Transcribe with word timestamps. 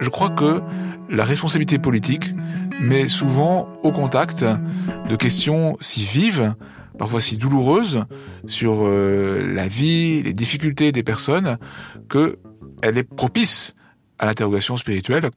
Je 0.00 0.08
crois 0.08 0.30
que 0.30 0.62
la 1.10 1.24
responsabilité 1.24 1.78
politique 1.78 2.34
met 2.80 3.08
souvent 3.08 3.68
au 3.82 3.92
contact 3.92 4.44
de 5.08 5.16
questions 5.16 5.76
si 5.80 6.02
vives, 6.02 6.54
parfois 6.98 7.20
si 7.20 7.36
douloureuses, 7.36 8.04
sur 8.46 8.86
euh, 8.86 9.52
la 9.54 9.68
vie, 9.68 10.22
les 10.22 10.32
difficultés 10.32 10.90
des 10.90 11.02
personnes, 11.02 11.58
que 12.08 12.38
elle 12.82 12.96
est 12.96 13.02
propice 13.02 13.74
à 14.18 14.24
l'interrogation 14.24 14.78
spirituelle. 14.78 15.28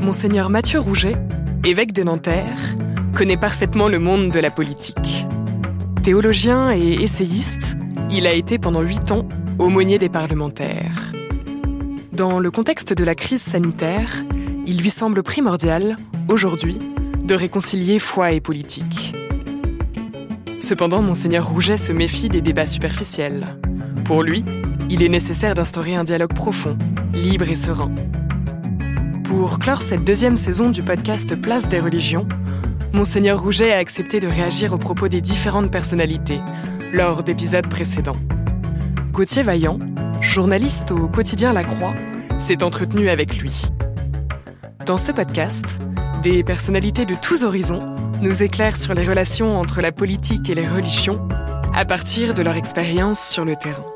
Monseigneur 0.00 0.50
Mathieu 0.50 0.78
Rouget, 0.78 1.16
évêque 1.64 1.92
de 1.92 2.02
Nanterre, 2.04 2.76
connaît 3.22 3.36
parfaitement 3.36 3.86
le 3.86 4.00
monde 4.00 4.30
de 4.30 4.40
la 4.40 4.50
politique. 4.50 5.28
Théologien 6.02 6.72
et 6.72 6.94
essayiste, 6.94 7.76
il 8.10 8.26
a 8.26 8.32
été 8.32 8.58
pendant 8.58 8.80
huit 8.80 9.12
ans 9.12 9.28
aumônier 9.60 10.00
des 10.00 10.08
parlementaires. 10.08 11.12
Dans 12.12 12.40
le 12.40 12.50
contexte 12.50 12.92
de 12.92 13.04
la 13.04 13.14
crise 13.14 13.40
sanitaire, 13.40 14.24
il 14.66 14.78
lui 14.78 14.90
semble 14.90 15.22
primordial, 15.22 15.98
aujourd'hui, 16.28 16.80
de 17.22 17.36
réconcilier 17.36 18.00
foi 18.00 18.32
et 18.32 18.40
politique. 18.40 19.14
Cependant, 20.58 21.00
monseigneur 21.00 21.46
Rouget 21.46 21.78
se 21.78 21.92
méfie 21.92 22.28
des 22.28 22.40
débats 22.40 22.66
superficiels. 22.66 23.56
Pour 24.04 24.24
lui, 24.24 24.44
il 24.90 25.00
est 25.00 25.08
nécessaire 25.08 25.54
d'instaurer 25.54 25.94
un 25.94 26.02
dialogue 26.02 26.34
profond, 26.34 26.76
libre 27.14 27.48
et 27.48 27.54
serein. 27.54 27.94
Pour 29.22 29.60
clore 29.60 29.80
cette 29.80 30.02
deuxième 30.02 30.36
saison 30.36 30.70
du 30.70 30.82
podcast 30.82 31.36
Place 31.36 31.68
des 31.68 31.78
religions, 31.78 32.26
monseigneur 32.92 33.40
Rouget 33.40 33.72
a 33.72 33.78
accepté 33.78 34.20
de 34.20 34.26
réagir 34.26 34.72
aux 34.72 34.78
propos 34.78 35.08
des 35.08 35.20
différentes 35.20 35.70
personnalités 35.70 36.40
lors 36.92 37.22
d'épisodes 37.22 37.68
précédents. 37.68 38.16
Gauthier 39.12 39.42
Vaillant, 39.42 39.78
journaliste 40.20 40.90
au 40.90 41.08
quotidien 41.08 41.52
La 41.52 41.64
Croix, 41.64 41.94
s'est 42.38 42.62
entretenu 42.62 43.08
avec 43.08 43.38
lui. 43.38 43.62
Dans 44.86 44.98
ce 44.98 45.12
podcast, 45.12 45.64
des 46.22 46.44
personnalités 46.44 47.04
de 47.04 47.14
tous 47.14 47.44
horizons 47.44 47.80
nous 48.20 48.42
éclairent 48.42 48.76
sur 48.76 48.94
les 48.94 49.06
relations 49.06 49.58
entre 49.58 49.80
la 49.80 49.92
politique 49.92 50.48
et 50.50 50.54
les 50.54 50.68
religions 50.68 51.26
à 51.74 51.84
partir 51.84 52.34
de 52.34 52.42
leur 52.42 52.54
expérience 52.54 53.20
sur 53.20 53.44
le 53.44 53.56
terrain. 53.56 53.86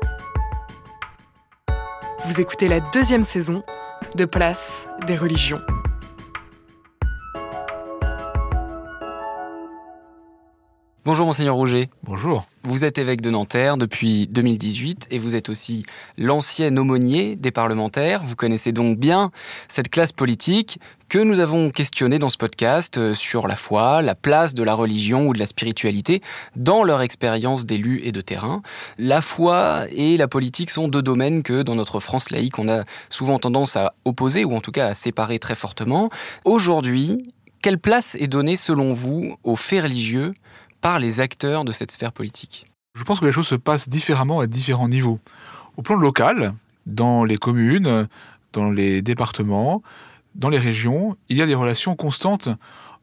Vous 2.25 2.41
écoutez 2.41 2.67
la 2.67 2.79
deuxième 2.79 3.23
saison 3.23 3.63
de 4.15 4.25
Place 4.25 4.87
des 5.05 5.15
religions. 5.15 5.61
Bonjour 11.07 11.25
Monseigneur 11.25 11.55
Rouget. 11.55 11.89
Bonjour. 12.03 12.43
Vous 12.63 12.83
êtes 12.83 12.97
évêque 12.97 13.21
de 13.21 13.29
Nanterre 13.29 13.77
depuis 13.77 14.27
2018 14.27 15.07
et 15.09 15.19
vous 15.19 15.37
êtes 15.37 15.47
aussi 15.47 15.85
l'ancien 16.17 16.75
aumônier 16.75 17.37
des 17.37 17.51
parlementaires. 17.51 18.21
Vous 18.25 18.35
connaissez 18.35 18.73
donc 18.73 18.97
bien 18.97 19.31
cette 19.69 19.87
classe 19.87 20.11
politique 20.11 20.79
que 21.07 21.19
nous 21.19 21.39
avons 21.39 21.69
questionnée 21.69 22.19
dans 22.19 22.27
ce 22.27 22.35
podcast 22.35 22.97
euh, 22.97 23.13
sur 23.13 23.47
la 23.47 23.55
foi, 23.55 24.01
la 24.01 24.15
place 24.15 24.53
de 24.53 24.63
la 24.63 24.73
religion 24.73 25.29
ou 25.29 25.33
de 25.33 25.39
la 25.39 25.45
spiritualité 25.45 26.19
dans 26.57 26.83
leur 26.83 27.01
expérience 27.01 27.65
d'élus 27.65 28.01
et 28.03 28.11
de 28.11 28.19
terrain. 28.19 28.61
La 28.97 29.21
foi 29.21 29.85
et 29.91 30.17
la 30.17 30.27
politique 30.27 30.71
sont 30.71 30.89
deux 30.89 31.01
domaines 31.01 31.41
que 31.41 31.61
dans 31.61 31.75
notre 31.75 32.01
France 32.01 32.31
laïque 32.31 32.59
on 32.59 32.67
a 32.67 32.83
souvent 33.07 33.39
tendance 33.39 33.77
à 33.77 33.93
opposer 34.03 34.43
ou 34.43 34.53
en 34.53 34.59
tout 34.59 34.73
cas 34.73 34.87
à 34.87 34.93
séparer 34.93 35.39
très 35.39 35.55
fortement. 35.55 36.09
Aujourd'hui, 36.43 37.17
quelle 37.61 37.79
place 37.79 38.15
est 38.19 38.27
donnée 38.27 38.55
selon 38.55 38.93
vous 38.93 39.37
aux 39.43 39.55
faits 39.55 39.83
religieux 39.83 40.33
par 40.81 40.99
les 40.99 41.19
acteurs 41.19 41.65
de 41.65 41.71
cette 41.71 41.91
sphère 41.91 42.11
politique 42.11 42.65
Je 42.95 43.03
pense 43.03 43.19
que 43.19 43.25
les 43.25 43.31
choses 43.31 43.47
se 43.47 43.55
passent 43.55 43.89
différemment 43.89 44.39
à 44.39 44.47
différents 44.47 44.89
niveaux. 44.89 45.19
Au 45.75 45.81
plan 45.81 45.95
local, 45.95 46.53
dans 46.85 47.23
les 47.23 47.37
communes, 47.37 48.07
dans 48.53 48.71
les 48.71 49.01
départements, 49.01 49.83
dans 50.35 50.49
les 50.49 50.59
régions, 50.59 51.17
il 51.29 51.37
y 51.37 51.41
a 51.41 51.45
des 51.45 51.55
relations 51.55 51.95
constantes 51.95 52.49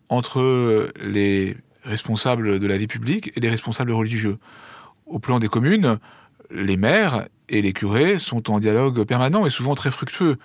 entre 0.09 0.93
les 1.05 1.57
responsables 1.85 2.59
de 2.59 2.67
la 2.67 2.79
vie 2.79 2.87
publique 2.87 3.33
et 3.37 3.41
les 3.41 3.51
responsables 3.51 3.93
religieux. 3.93 4.39
Au 5.07 5.19
plan 5.19 5.39
des 5.39 5.49
communes, 5.49 5.99
les 6.51 6.77
maires 6.77 7.27
et 7.49 7.61
les 7.61 7.73
curés 7.73 8.19
sont 8.19 8.51
en 8.51 8.59
dialogue 8.59 9.05
permanent 9.05 9.47
et 9.47 9.51
souvent 9.51 9.75
très 9.75 9.91
fructueux 9.91 10.39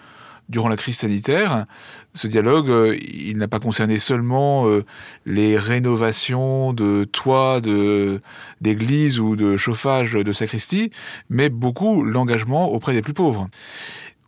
durant 0.50 0.68
la 0.68 0.76
crise 0.76 0.98
sanitaire. 0.98 1.66
Ce 2.14 2.28
dialogue, 2.28 2.70
euh, 2.70 2.98
il 3.02 3.38
n'a 3.38 3.48
pas 3.48 3.60
concerné 3.60 3.98
seulement 3.98 4.68
euh, 4.68 4.84
les 5.26 5.58
rénovations 5.58 6.74
de 6.74 7.04
toits 7.06 7.62
d'églises 8.60 9.20
ou 9.20 9.36
de 9.36 9.56
chauffage 9.58 10.14
de 10.14 10.32
sacristie, 10.32 10.92
mais 11.30 11.50
beaucoup 11.50 12.04
l'engagement 12.04 12.70
auprès 12.70 12.94
des 12.94 13.02
plus 13.02 13.14
pauvres. 13.14 13.48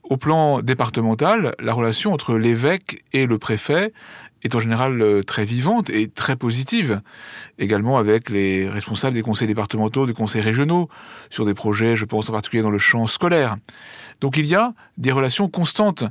Au 0.04 0.18
plan 0.18 0.62
départemental, 0.62 1.56
la 1.60 1.74
relation 1.74 2.14
entre 2.14 2.36
l'évêque 2.36 3.04
et 3.14 3.26
le 3.26 3.38
préfet 3.38 3.94
est 4.44 4.56
en 4.56 4.60
général 4.60 5.02
euh, 5.02 5.24
très 5.24 5.46
vivante 5.46 5.90
et 5.90 6.08
très 6.08 6.36
positive, 6.36 7.02
également 7.60 7.98
avec 7.98 8.30
les 8.30 8.70
responsables 8.70 9.16
des 9.16 9.22
conseils 9.22 9.48
départementaux, 9.48 10.06
des 10.06 10.14
conseils 10.14 10.42
régionaux, 10.42 10.90
sur 11.30 11.46
des 11.46 11.54
projets, 11.54 11.96
je 11.96 12.06
pense 12.06 12.30
en 12.30 12.34
particulier 12.34 12.64
dans 12.64 12.72
le 12.72 12.80
champ 12.80 13.08
scolaire. 13.08 13.58
Donc 14.20 14.38
il 14.38 14.46
y 14.46 14.56
a 14.56 14.74
des 14.98 15.12
relations 15.12 15.48
constantes 15.48 16.04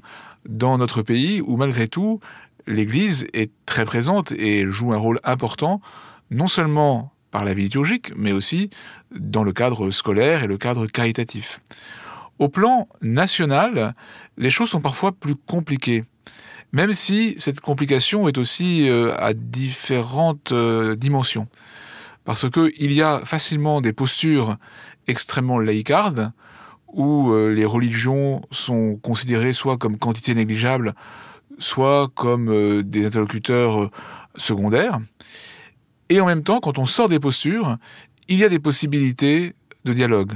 dans 0.49 0.79
notre 0.79 1.03
pays 1.03 1.41
où 1.41 1.57
malgré 1.57 1.89
tout, 1.89 2.21
l'Église 2.67 3.27
est 3.33 3.51
très 3.67 3.85
présente 3.85 4.33
et 4.33 4.67
joue 4.69 4.93
un 4.93 4.99
rôle 4.99 5.21
important, 5.25 5.81
non 6.31 6.49
seulement 6.49 7.13
par 7.31 7.45
la 7.45 7.55
vie 7.55 7.65
liturgique, 7.65 8.13
mais 8.17 8.33
aussi 8.33 8.71
dans 9.15 9.45
le 9.45 9.53
cadre 9.53 9.91
scolaire 9.91 10.43
et 10.43 10.47
le 10.47 10.59
cadre 10.59 10.87
caritatif. 10.87 11.61
Au 12.39 12.49
plan 12.49 12.89
national, 13.03 13.95
les 14.39 14.51
choses 14.51 14.71
sont 14.71 14.81
parfois 14.81 15.13
plus 15.13 15.37
compliquées 15.37 16.05
même 16.73 16.93
si 16.93 17.35
cette 17.39 17.61
complication 17.61 18.29
est 18.29 18.39
aussi 18.39 18.89
euh, 18.89 19.15
à 19.19 19.35
différentes 19.35 20.53
euh, 20.53 20.95
dimensions. 20.95 21.49
Parce 22.25 22.49
qu'il 22.49 22.93
y 22.93 23.03
a 23.03 23.21
facilement 23.25 23.81
des 23.81 23.93
postures 23.93 24.57
extrêmement 25.07 25.59
laïcardes, 25.59 26.33
où 26.93 27.31
euh, 27.31 27.53
les 27.53 27.65
religions 27.65 28.43
sont 28.51 28.97
considérées 28.97 29.53
soit 29.53 29.79
comme 29.79 29.99
quantité 29.99 30.35
négligeable, 30.35 30.95
soit 31.59 32.09
comme 32.15 32.83
des 32.83 33.07
interlocuteurs 33.07 33.91
secondaires. 34.37 34.99
Et 36.09 36.21
en 36.21 36.27
même 36.27 36.43
temps, 36.43 36.61
quand 36.61 36.79
on 36.79 36.87
sort 36.87 37.09
des 37.09 37.21
postures, 37.21 37.77
il 38.29 38.39
y 38.39 38.45
a 38.45 38.49
des 38.49 38.59
possibilités 38.59 39.55
de 39.85 39.93
dialogue 39.93 40.33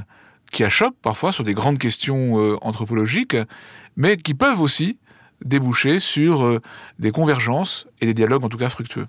qui 0.52 0.64
achoppent 0.64 1.00
parfois 1.00 1.32
sur 1.32 1.42
des 1.42 1.54
grandes 1.54 1.78
questions 1.78 2.58
anthropologiques, 2.62 3.36
mais 3.96 4.16
qui 4.18 4.34
peuvent 4.34 4.60
aussi 4.60 4.98
déboucher 5.44 6.00
sur 6.00 6.44
euh, 6.44 6.60
des 6.98 7.10
convergences 7.10 7.86
et 8.00 8.06
des 8.06 8.14
dialogues 8.14 8.44
en 8.44 8.48
tout 8.48 8.58
cas 8.58 8.68
fructueux. 8.68 9.06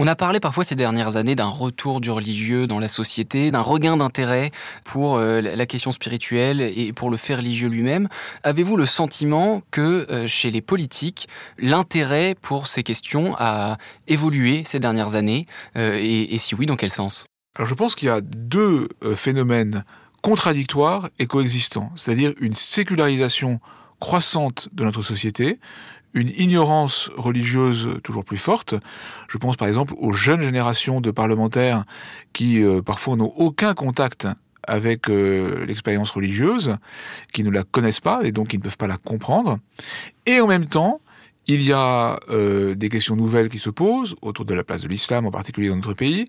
On 0.00 0.06
a 0.06 0.14
parlé 0.14 0.38
parfois 0.38 0.62
ces 0.62 0.76
dernières 0.76 1.16
années 1.16 1.34
d'un 1.34 1.48
retour 1.48 2.00
du 2.00 2.12
religieux 2.12 2.68
dans 2.68 2.78
la 2.78 2.86
société, 2.86 3.50
d'un 3.50 3.62
regain 3.62 3.96
d'intérêt 3.96 4.52
pour 4.84 5.16
euh, 5.16 5.40
la 5.40 5.66
question 5.66 5.90
spirituelle 5.90 6.60
et 6.60 6.92
pour 6.92 7.10
le 7.10 7.16
fait 7.16 7.34
religieux 7.34 7.68
lui-même. 7.68 8.08
Avez-vous 8.44 8.76
le 8.76 8.86
sentiment 8.86 9.60
que 9.72 10.06
euh, 10.08 10.28
chez 10.28 10.52
les 10.52 10.60
politiques, 10.60 11.26
l'intérêt 11.58 12.36
pour 12.40 12.68
ces 12.68 12.84
questions 12.84 13.34
a 13.38 13.76
évolué 14.06 14.62
ces 14.64 14.78
dernières 14.78 15.16
années 15.16 15.46
et, 15.74 16.34
et 16.34 16.38
si 16.38 16.54
oui, 16.54 16.66
dans 16.66 16.76
quel 16.76 16.90
sens? 16.90 17.26
Alors 17.56 17.68
je 17.68 17.74
pense 17.74 17.96
qu'il 17.96 18.06
y 18.06 18.10
a 18.10 18.20
deux 18.20 18.88
phénomènes 19.16 19.84
contradictoires 20.22 21.08
et 21.18 21.26
coexistants, 21.26 21.90
c'est-à-dire 21.96 22.32
une 22.40 22.52
sécularisation 22.52 23.60
croissante 24.00 24.68
de 24.72 24.84
notre 24.84 25.02
société, 25.02 25.58
une 26.14 26.30
ignorance 26.30 27.10
religieuse 27.16 27.98
toujours 28.02 28.24
plus 28.24 28.36
forte. 28.36 28.74
Je 29.28 29.38
pense 29.38 29.56
par 29.56 29.68
exemple 29.68 29.94
aux 29.98 30.12
jeunes 30.12 30.42
générations 30.42 31.00
de 31.00 31.10
parlementaires 31.10 31.84
qui 32.32 32.62
euh, 32.62 32.80
parfois 32.82 33.16
n'ont 33.16 33.32
aucun 33.36 33.74
contact 33.74 34.26
avec 34.66 35.08
euh, 35.08 35.64
l'expérience 35.66 36.10
religieuse, 36.10 36.76
qui 37.32 37.42
ne 37.42 37.50
la 37.50 37.64
connaissent 37.64 38.00
pas 38.00 38.20
et 38.22 38.32
donc 38.32 38.48
qui 38.48 38.58
ne 38.58 38.62
peuvent 38.62 38.76
pas 38.76 38.86
la 38.86 38.98
comprendre. 38.98 39.58
Et 40.26 40.40
en 40.40 40.46
même 40.46 40.66
temps, 40.66 41.00
il 41.48 41.62
y 41.62 41.72
a 41.72 42.20
euh, 42.28 42.74
des 42.74 42.90
questions 42.90 43.16
nouvelles 43.16 43.48
qui 43.48 43.58
se 43.58 43.70
posent 43.70 44.14
autour 44.20 44.44
de 44.44 44.52
la 44.52 44.64
place 44.64 44.82
de 44.82 44.88
l'islam, 44.88 45.26
en 45.26 45.30
particulier 45.30 45.70
dans 45.70 45.76
notre 45.76 45.94
pays, 45.94 46.26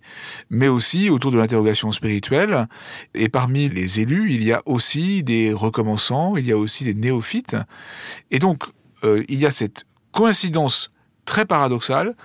mais 0.49 0.69
aussi 0.69 1.09
autour 1.09 1.31
de 1.31 1.37
l'interrogation 1.37 1.91
spirituelle. 1.91 2.67
Et 3.13 3.27
parmi 3.27 3.67
les 3.67 3.99
élus, 3.99 4.33
il 4.33 4.43
y 4.43 4.53
a 4.53 4.63
aussi 4.65 5.21
des 5.21 5.51
recommençants, 5.51 6.37
il 6.37 6.47
y 6.47 6.53
a 6.53 6.57
aussi 6.57 6.85
des 6.85 6.93
néophytes. 6.93 7.57
Et 8.31 8.39
donc, 8.39 8.63
euh, 9.03 9.21
il 9.27 9.41
y 9.41 9.45
a 9.45 9.51
cette 9.51 9.85
coïncidence 10.13 10.91
très 11.25 11.45
paradoxale 11.45 12.15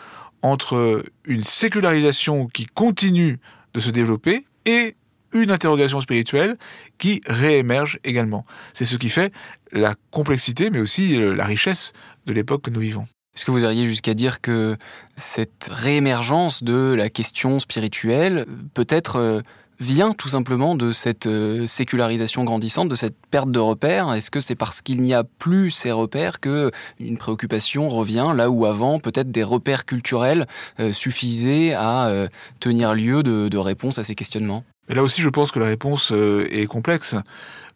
entre 0.41 1.05
une 1.25 1.43
sécularisation 1.43 2.47
qui 2.47 2.67
continue 2.67 3.39
de 3.75 3.81
se 3.81 3.91
développer 3.91 4.47
et 4.67 4.95
une 5.35 5.51
interrogation 5.51 6.01
spirituelle 6.01 6.57
qui 6.97 7.21
réémerge 7.27 7.99
également. 8.05 8.47
C'est 8.73 8.85
ce 8.85 8.97
qui 8.97 9.11
fait 9.11 9.33
la 9.73 9.95
complexité, 10.11 10.71
mais 10.71 10.79
aussi 10.81 11.21
euh, 11.21 11.35
la 11.35 11.45
richesse 11.45 11.93
de 12.27 12.33
l'époque 12.33 12.63
que 12.63 12.71
nous 12.71 12.81
vivons. 12.81 13.05
Est-ce 13.35 13.45
que 13.45 13.51
vous 13.51 13.65
auriez 13.65 13.85
jusqu'à 13.85 14.15
dire 14.15 14.41
que 14.41 14.77
cette 15.17 15.69
réémergence 15.71 16.63
de 16.63 16.95
la 16.97 17.11
question 17.11 17.59
spirituelle 17.59 18.47
peut 18.75 18.87
être 18.89 19.17
euh, 19.17 19.41
vient 19.81 20.13
tout 20.13 20.29
simplement 20.29 20.77
de 20.77 20.93
cette 20.93 21.27
euh, 21.27 21.67
sécularisation 21.67 22.45
grandissante, 22.45 22.89
de 22.89 22.95
cette 22.95 23.17
perte 23.33 23.51
de 23.51 23.59
repères? 23.59 24.13
Est-ce 24.13 24.31
que 24.31 24.39
c'est 24.39 24.55
parce 24.55 24.83
qu'il 24.83 25.03
n'y 25.03 25.15
a 25.15 25.25
plus 25.25 25.73
ces 25.73 25.91
repères 25.91 26.39
que 26.39 26.71
une 27.01 27.19
préoccupation 27.19 27.89
revient 27.89 28.33
là 28.37 28.51
où 28.51 28.67
avant 28.67 29.01
peut-être 29.01 29.33
des 29.33 29.43
repères 29.43 29.85
culturels 29.85 30.47
suffisaient 30.93 31.75
à 31.75 32.29
tenir 32.61 32.95
lieu 32.95 33.25
de, 33.25 33.49
de 33.49 33.59
réponse 33.59 33.99
à 33.99 34.05
ces 34.05 34.15
questionnements? 34.15 34.65
Là 34.89 35.03
aussi, 35.03 35.23
je 35.23 35.29
pense 35.29 35.51
que 35.51 35.59
la 35.59 35.67
réponse 35.67 36.13
est 36.13 36.67
complexe 36.67 37.17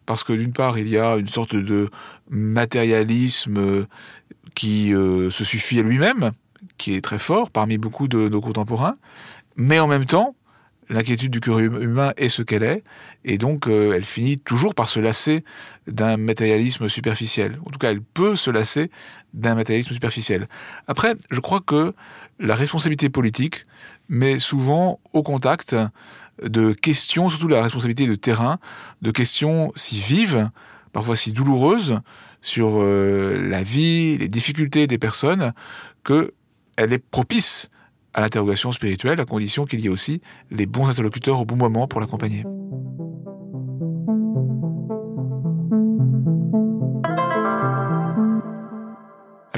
parce 0.09 0.23
que 0.23 0.33
d'une 0.33 0.53
part, 0.53 0.79
il 0.79 0.87
y 0.87 0.97
a 0.97 1.17
une 1.17 1.27
sorte 1.27 1.55
de 1.55 1.91
matérialisme 2.31 3.59
euh, 3.59 3.85
qui 4.55 4.91
euh, 4.91 5.29
se 5.29 5.43
suffit 5.43 5.77
à 5.77 5.83
lui-même, 5.83 6.31
qui 6.79 6.95
est 6.95 7.01
très 7.01 7.19
fort 7.19 7.51
parmi 7.51 7.77
beaucoup 7.77 8.07
de 8.07 8.27
nos 8.27 8.41
contemporains, 8.41 8.97
mais 9.55 9.79
en 9.79 9.85
même 9.85 10.05
temps, 10.05 10.33
l'inquiétude 10.89 11.29
du 11.29 11.39
cœur 11.39 11.57
hum-, 11.57 11.79
humain 11.79 12.13
est 12.17 12.29
ce 12.29 12.41
qu'elle 12.41 12.63
est, 12.63 12.83
et 13.23 13.37
donc 13.37 13.67
euh, 13.67 13.93
elle 13.93 14.03
finit 14.03 14.39
toujours 14.39 14.73
par 14.73 14.89
se 14.89 14.99
lasser 14.99 15.43
d'un 15.85 16.17
matérialisme 16.17 16.89
superficiel. 16.89 17.59
En 17.67 17.69
tout 17.69 17.77
cas, 17.77 17.91
elle 17.91 18.01
peut 18.01 18.35
se 18.35 18.49
lasser 18.49 18.89
d'un 19.35 19.53
matérialisme 19.53 19.93
superficiel. 19.93 20.47
Après, 20.87 21.13
je 21.29 21.39
crois 21.39 21.61
que 21.61 21.93
la 22.39 22.55
responsabilité 22.55 23.09
politique 23.09 23.67
met 24.07 24.39
souvent 24.39 24.99
au 25.13 25.21
contact 25.21 25.75
de 26.43 26.73
questions, 26.73 27.29
surtout 27.29 27.47
la 27.47 27.61
responsabilité 27.61 28.07
de 28.07 28.15
terrain, 28.15 28.59
de 29.01 29.11
questions 29.11 29.71
si 29.75 29.97
vives, 29.97 30.49
parfois 30.93 31.15
si 31.15 31.31
douloureuses, 31.31 31.99
sur 32.41 32.81
euh, 32.81 33.47
la 33.49 33.63
vie, 33.63 34.17
les 34.17 34.27
difficultés 34.27 34.87
des 34.87 34.97
personnes, 34.97 35.53
qu'elle 36.03 36.93
est 36.93 37.03
propice 37.11 37.69
à 38.13 38.21
l'interrogation 38.21 38.71
spirituelle, 38.71 39.19
à 39.19 39.25
condition 39.25 39.65
qu'il 39.65 39.81
y 39.81 39.85
ait 39.85 39.89
aussi 39.89 40.21
les 40.49 40.65
bons 40.65 40.87
interlocuteurs 40.87 41.39
au 41.39 41.45
bon 41.45 41.55
moment 41.55 41.87
pour 41.87 41.99
l'accompagner. 41.99 42.43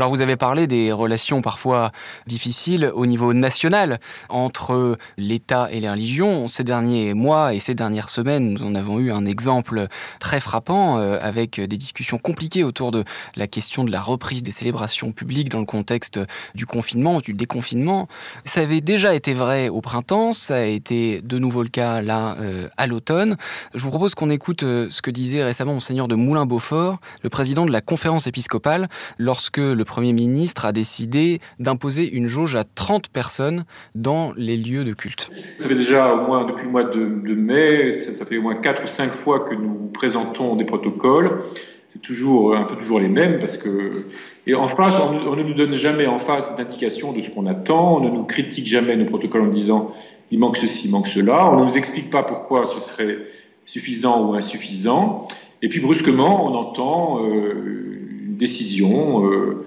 Alors 0.01 0.09
vous 0.09 0.21
avez 0.21 0.35
parlé 0.35 0.65
des 0.65 0.91
relations 0.91 1.43
parfois 1.43 1.91
difficiles 2.25 2.91
au 2.95 3.05
niveau 3.05 3.35
national 3.35 3.99
entre 4.29 4.97
l'État 5.15 5.67
et 5.71 5.79
les 5.79 5.91
religions. 5.91 6.47
Ces 6.47 6.63
derniers 6.63 7.13
mois 7.13 7.53
et 7.53 7.59
ces 7.59 7.75
dernières 7.75 8.09
semaines, 8.09 8.51
nous 8.51 8.63
en 8.63 8.73
avons 8.73 8.97
eu 8.97 9.11
un 9.11 9.27
exemple 9.27 9.85
très 10.19 10.39
frappant 10.39 10.97
euh, 10.97 11.19
avec 11.21 11.61
des 11.61 11.77
discussions 11.77 12.17
compliquées 12.17 12.63
autour 12.63 12.89
de 12.89 13.03
la 13.35 13.45
question 13.45 13.83
de 13.83 13.91
la 13.91 14.01
reprise 14.01 14.41
des 14.41 14.49
célébrations 14.49 15.11
publiques 15.11 15.49
dans 15.49 15.59
le 15.59 15.67
contexte 15.67 16.19
du 16.55 16.65
confinement, 16.65 17.19
du 17.19 17.33
déconfinement. 17.33 18.07
Ça 18.43 18.61
avait 18.61 18.81
déjà 18.81 19.13
été 19.13 19.35
vrai 19.35 19.69
au 19.69 19.81
printemps, 19.81 20.31
ça 20.31 20.55
a 20.55 20.63
été 20.63 21.21
de 21.21 21.37
nouveau 21.37 21.61
le 21.61 21.69
cas 21.69 22.01
là 22.01 22.37
euh, 22.39 22.67
à 22.75 22.87
l'automne. 22.87 23.37
Je 23.75 23.83
vous 23.83 23.91
propose 23.91 24.15
qu'on 24.15 24.31
écoute 24.31 24.63
euh, 24.63 24.87
ce 24.89 25.03
que 25.03 25.11
disait 25.11 25.43
récemment 25.43 25.75
monseigneur 25.75 26.07
de 26.07 26.15
Moulin-Beaufort, 26.15 26.97
le 27.21 27.29
président 27.29 27.67
de 27.67 27.71
la 27.71 27.81
conférence 27.81 28.25
épiscopale, 28.25 28.89
lorsque 29.19 29.57
le 29.57 29.85
Premier 29.91 30.13
ministre 30.13 30.63
a 30.63 30.71
décidé 30.71 31.41
d'imposer 31.59 32.09
une 32.09 32.25
jauge 32.25 32.55
à 32.55 32.63
30 32.63 33.09
personnes 33.09 33.65
dans 33.93 34.31
les 34.37 34.55
lieux 34.55 34.85
de 34.85 34.93
culte. 34.93 35.29
Ça 35.57 35.67
fait 35.67 35.75
déjà 35.75 36.13
au 36.13 36.27
moins 36.27 36.45
depuis 36.45 36.63
le 36.63 36.71
mois 36.71 36.85
de, 36.85 37.35
mai, 37.35 37.91
ça, 37.91 38.25
fait 38.25 38.37
au 38.37 38.41
moins 38.41 38.55
4 38.55 38.85
ou 38.85 38.87
5 38.87 39.11
fois 39.11 39.41
que 39.41 39.53
nous 39.53 39.91
présentons 39.93 40.55
des 40.55 40.63
protocoles. 40.63 41.43
C'est 41.89 42.01
toujours 42.01 42.55
un 42.55 42.63
peu 42.63 42.77
toujours 42.77 43.01
les 43.01 43.09
mêmes 43.09 43.39
parce 43.39 43.57
que 43.57 44.05
et 44.47 44.55
en 44.55 44.69
face, 44.69 44.95
on, 44.97 45.35
ne 45.35 45.43
nous 45.43 45.55
donne 45.55 45.73
jamais 45.73 46.07
en 46.07 46.19
face 46.19 46.55
d'indication 46.55 47.11
de 47.11 47.21
ce 47.21 47.29
qu'on 47.29 47.45
attend, 47.45 47.97
on 47.97 47.99
ne 47.99 48.11
nous 48.11 48.23
critique 48.23 48.67
jamais 48.67 48.95
nos 48.95 49.07
protocoles 49.07 49.41
en 49.41 49.47
disant 49.47 49.93
il 50.31 50.39
manque 50.39 50.55
ceci, 50.55 50.87
il 50.87 50.91
manque 50.91 51.09
cela, 51.09 51.49
on 51.49 51.59
ne 51.59 51.65
nous 51.65 51.75
explique 51.75 52.09
pas 52.09 52.23
pourquoi 52.23 52.65
ce 52.65 52.79
serait 52.79 53.17
suffisant 53.65 54.25
ou 54.25 54.35
insuffisant. 54.35 55.27
Et 55.61 55.67
puis 55.67 55.81
brusquement, 55.81 56.45
on 56.45 56.55
entend 56.55 57.25
euh, 57.25 57.91
une 58.25 58.37
décision 58.37 59.25
euh, 59.25 59.60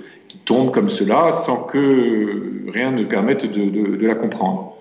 tombe 0.45 0.71
comme 0.71 0.89
cela 0.89 1.33
sans 1.33 1.65
que 1.65 2.71
rien 2.73 2.91
ne 2.91 3.05
permette 3.05 3.45
de, 3.45 4.07
la 4.07 4.15
comprendre. 4.15 4.73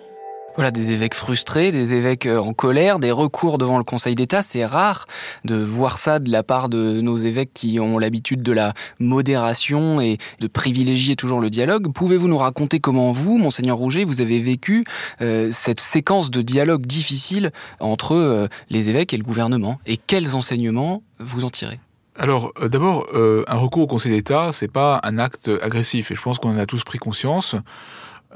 Voilà, 0.55 0.69
des 0.69 0.91
évêques 0.91 1.15
frustrés, 1.15 1.71
des 1.71 1.95
évêques 1.95 2.27
euh, 2.27 2.37
en 2.37 2.53
colère, 2.53 2.99
des 2.99 3.11
recours 3.11 3.57
devant 3.57 3.79
le 3.79 3.83
Conseil 3.83 4.13
d'État. 4.13 4.43
C'est 4.43 4.65
rare 4.65 5.07
de 5.45 5.55
voir 5.55 5.97
ça 5.97 6.19
de 6.19 6.29
la 6.29 6.43
part 6.43 6.69
de 6.69 7.01
nos 7.01 7.17
évêques 7.17 7.49
qui 7.55 7.79
ont 7.79 7.97
l'habitude 7.97 8.43
de 8.43 8.51
la 8.51 8.73
modération 8.99 9.99
et 9.99 10.19
de 10.41 10.47
privilégier 10.47 11.15
toujours 11.15 11.41
le 11.41 11.49
dialogue. 11.49 11.91
Pouvez-vous 11.91 12.27
nous 12.27 12.37
raconter 12.37 12.79
comment 12.79 13.11
vous, 13.11 13.39
monseigneur 13.39 13.77
Rouget, 13.77 14.03
vous 14.03 14.21
avez 14.21 14.39
vécu 14.39 14.83
euh, 15.21 15.49
cette 15.51 15.79
séquence 15.79 16.29
de 16.29 16.43
dialogue 16.43 16.85
difficile 16.85 17.51
entre 17.79 18.13
euh, 18.13 18.47
les 18.69 18.91
évêques 18.91 19.13
et 19.13 19.17
le 19.17 19.23
gouvernement? 19.23 19.79
Et 19.87 19.97
quels 19.97 20.35
enseignements 20.35 21.01
vous 21.19 21.45
en 21.45 21.49
tirez? 21.49 21.79
Alors, 22.15 22.53
euh, 22.61 22.69
d'abord, 22.69 23.07
euh, 23.13 23.43
un 23.47 23.55
recours 23.55 23.83
au 23.83 23.87
Conseil 23.87 24.11
d'État, 24.11 24.51
c'est 24.51 24.71
pas 24.71 24.99
un 25.03 25.17
acte 25.17 25.49
agressif, 25.61 26.11
et 26.11 26.15
je 26.15 26.21
pense 26.21 26.37
qu'on 26.37 26.51
en 26.51 26.57
a 26.57 26.65
tous 26.65 26.83
pris 26.83 26.99
conscience. 26.99 27.55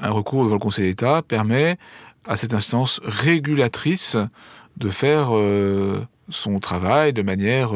Un 0.00 0.10
recours 0.10 0.42
devant 0.44 0.56
le 0.56 0.60
Conseil 0.60 0.86
d'État 0.86 1.22
permet 1.22 1.78
à 2.26 2.36
cette 2.36 2.54
instance 2.54 3.00
régulatrice 3.04 4.16
de 4.76 4.88
faire 4.88 5.28
euh, 5.36 6.04
son 6.28 6.58
travail 6.58 7.12
de 7.12 7.22
manière 7.22 7.70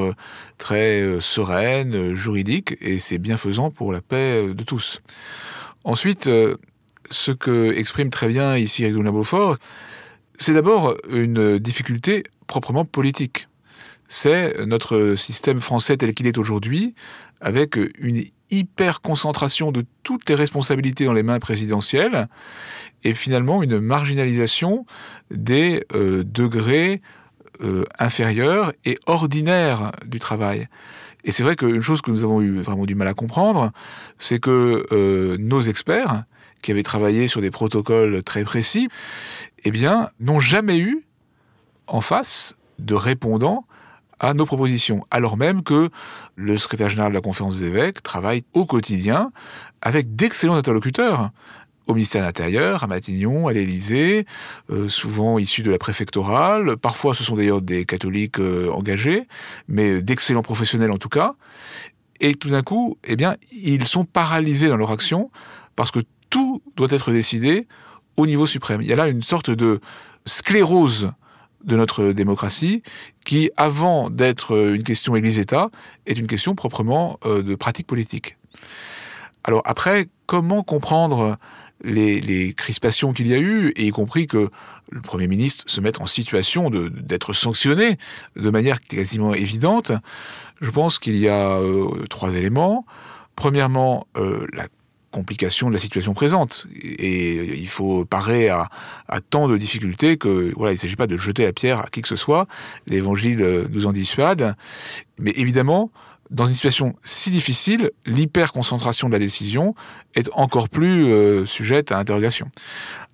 très 0.58 1.20
sereine, 1.20 2.14
juridique, 2.14 2.76
et 2.80 2.98
c'est 2.98 3.18
bienfaisant 3.18 3.70
pour 3.70 3.92
la 3.92 4.00
paix 4.00 4.52
de 4.52 4.62
tous. 4.62 5.00
Ensuite, 5.84 6.28
ce 7.10 7.30
que 7.32 7.72
exprime 7.72 8.10
très 8.10 8.28
bien 8.28 8.56
ici 8.56 8.84
Edouard 8.84 9.12
Beaufort, 9.12 9.56
c'est 10.38 10.52
d'abord 10.52 10.96
une 11.08 11.58
difficulté 11.58 12.24
proprement 12.46 12.84
politique 12.84 13.48
c'est 14.12 14.66
notre 14.66 15.14
système 15.14 15.58
français 15.58 15.96
tel 15.96 16.12
qu'il 16.12 16.26
est 16.26 16.36
aujourd'hui, 16.36 16.94
avec 17.40 17.78
une 17.98 18.22
hyper 18.50 19.00
concentration 19.00 19.72
de 19.72 19.86
toutes 20.02 20.28
les 20.28 20.34
responsabilités 20.34 21.06
dans 21.06 21.14
les 21.14 21.22
mains 21.22 21.38
présidentielles, 21.38 22.28
et 23.04 23.14
finalement 23.14 23.62
une 23.62 23.80
marginalisation 23.80 24.84
des 25.30 25.86
euh, 25.94 26.24
degrés 26.24 27.00
euh, 27.62 27.84
inférieurs 27.98 28.74
et 28.84 28.98
ordinaires 29.06 29.92
du 30.04 30.18
travail. 30.18 30.68
Et 31.24 31.32
c'est 31.32 31.42
vrai 31.42 31.56
qu'une 31.56 31.80
chose 31.80 32.02
que 32.02 32.10
nous 32.10 32.22
avons 32.22 32.42
eu 32.42 32.60
vraiment 32.60 32.84
du 32.84 32.94
mal 32.94 33.08
à 33.08 33.14
comprendre, 33.14 33.72
c'est 34.18 34.40
que 34.40 34.86
euh, 34.92 35.38
nos 35.38 35.62
experts, 35.62 36.24
qui 36.60 36.70
avaient 36.70 36.82
travaillé 36.82 37.28
sur 37.28 37.40
des 37.40 37.50
protocoles 37.50 38.22
très 38.22 38.44
précis, 38.44 38.90
eh 39.64 39.72
n'ont 40.20 40.40
jamais 40.40 40.78
eu 40.78 41.02
en 41.86 42.02
face 42.02 42.56
de 42.78 42.94
répondants 42.94 43.64
à 44.22 44.34
nos 44.34 44.46
propositions, 44.46 45.04
alors 45.10 45.36
même 45.36 45.62
que 45.62 45.90
le 46.36 46.56
secrétaire 46.56 46.88
général 46.88 47.10
de 47.10 47.16
la 47.16 47.20
conférence 47.20 47.58
des 47.58 47.66
évêques 47.66 48.02
travaille 48.02 48.44
au 48.54 48.64
quotidien 48.64 49.32
avec 49.82 50.14
d'excellents 50.14 50.54
interlocuteurs 50.54 51.30
au 51.88 51.94
ministère 51.94 52.22
de 52.22 52.26
l'Intérieur, 52.26 52.84
à 52.84 52.86
Matignon, 52.86 53.48
à 53.48 53.52
l'Élysée, 53.52 54.24
euh, 54.70 54.88
souvent 54.88 55.40
issus 55.40 55.62
de 55.62 55.70
la 55.72 55.78
préfectorale. 55.78 56.76
Parfois, 56.76 57.12
ce 57.12 57.24
sont 57.24 57.34
d'ailleurs 57.34 57.60
des 57.60 57.84
catholiques 57.84 58.38
euh, 58.38 58.70
engagés, 58.70 59.26
mais 59.66 60.00
d'excellents 60.00 60.44
professionnels 60.44 60.92
en 60.92 60.98
tout 60.98 61.08
cas. 61.08 61.34
Et 62.20 62.36
tout 62.36 62.50
d'un 62.50 62.62
coup, 62.62 62.98
eh 63.02 63.16
bien, 63.16 63.34
ils 63.50 63.88
sont 63.88 64.04
paralysés 64.04 64.68
dans 64.68 64.76
leur 64.76 64.92
action 64.92 65.32
parce 65.74 65.90
que 65.90 65.98
tout 66.30 66.62
doit 66.76 66.88
être 66.90 67.10
décidé 67.10 67.66
au 68.16 68.26
niveau 68.26 68.46
suprême. 68.46 68.80
Il 68.80 68.88
y 68.88 68.92
a 68.92 68.96
là 68.96 69.08
une 69.08 69.22
sorte 69.22 69.50
de 69.50 69.80
sclérose 70.24 71.10
de 71.64 71.76
notre 71.76 72.12
démocratie, 72.12 72.82
qui, 73.24 73.50
avant 73.56 74.10
d'être 74.10 74.74
une 74.74 74.82
question 74.82 75.16
Église-État, 75.16 75.70
est 76.06 76.18
une 76.18 76.26
question 76.26 76.54
proprement 76.54 77.18
euh, 77.24 77.42
de 77.42 77.54
pratique 77.54 77.86
politique. 77.86 78.36
Alors 79.44 79.62
après, 79.64 80.08
comment 80.26 80.62
comprendre 80.62 81.38
les, 81.84 82.54
crispations 82.54 83.12
qu'il 83.12 83.26
y 83.26 83.34
a 83.34 83.38
eu, 83.38 83.72
et 83.76 83.86
y 83.86 83.90
compris 83.90 84.26
que 84.26 84.50
le 84.90 85.00
Premier 85.00 85.26
ministre 85.26 85.64
se 85.66 85.80
mette 85.80 86.00
en 86.00 86.06
situation 86.06 86.70
d'être 86.70 87.32
sanctionné 87.32 87.98
de 88.36 88.50
manière 88.50 88.80
quasiment 88.80 89.34
évidente, 89.34 89.92
je 90.60 90.70
pense 90.70 90.98
qu'il 90.98 91.16
y 91.16 91.28
a 91.28 91.56
euh, 91.56 92.06
trois 92.08 92.34
éléments. 92.34 92.86
Premièrement, 93.34 94.06
euh, 94.16 94.46
la 94.52 94.68
complication 95.12 95.68
de 95.68 95.74
la 95.74 95.78
situation 95.78 96.14
présente. 96.14 96.66
Et 96.82 97.58
il 97.60 97.68
faut 97.68 98.04
parer 98.04 98.48
à, 98.48 98.68
tant 99.30 99.46
de 99.46 99.56
difficultés 99.56 100.16
que 100.16 100.52
voilà, 100.56 100.72
il 100.72 100.76
ne 100.76 100.80
s'agit 100.80 100.96
pas 100.96 101.06
de 101.06 101.16
jeter 101.16 101.44
la 101.44 101.52
pierre 101.52 101.78
à 101.80 101.84
qui 101.84 102.02
que 102.02 102.08
ce 102.08 102.16
soit. 102.16 102.48
L'évangile 102.88 103.68
nous 103.70 103.86
en 103.86 103.92
dissuade. 103.92 104.56
Mais 105.18 105.30
évidemment, 105.36 105.92
dans 106.32 106.46
une 106.46 106.54
situation 106.54 106.94
si 107.04 107.30
difficile, 107.30 107.90
l'hyperconcentration 108.06 109.08
de 109.08 109.12
la 109.12 109.18
décision 109.18 109.74
est 110.14 110.30
encore 110.32 110.68
plus 110.68 111.06
euh, 111.06 111.44
sujette 111.46 111.92
à 111.92 111.98
interrogation. 111.98 112.50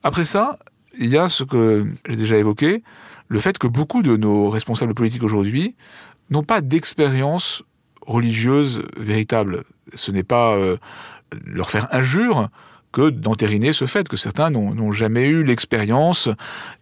Après 0.02 0.24
ça, 0.24 0.58
il 0.98 1.10
y 1.10 1.18
a 1.18 1.28
ce 1.28 1.44
que 1.44 1.86
j'ai 2.08 2.16
déjà 2.16 2.36
évoqué, 2.36 2.82
le 3.28 3.40
fait 3.40 3.58
que 3.58 3.66
beaucoup 3.66 4.02
de 4.02 4.16
nos 4.16 4.48
responsables 4.50 4.94
politiques 4.94 5.22
aujourd'hui 5.22 5.74
n'ont 6.30 6.44
pas 6.44 6.60
d'expérience 6.60 7.62
religieuse 8.06 8.82
véritable. 8.96 9.64
Ce 9.94 10.10
n'est 10.12 10.22
pas 10.22 10.54
euh, 10.54 10.76
leur 11.44 11.70
faire 11.70 11.88
injure 11.92 12.48
que 12.92 13.10
d'entériner 13.10 13.72
ce 13.72 13.84
fait 13.84 14.08
que 14.08 14.16
certains 14.16 14.50
n'ont 14.50 14.92
jamais 14.92 15.26
eu 15.28 15.42
l'expérience 15.42 16.28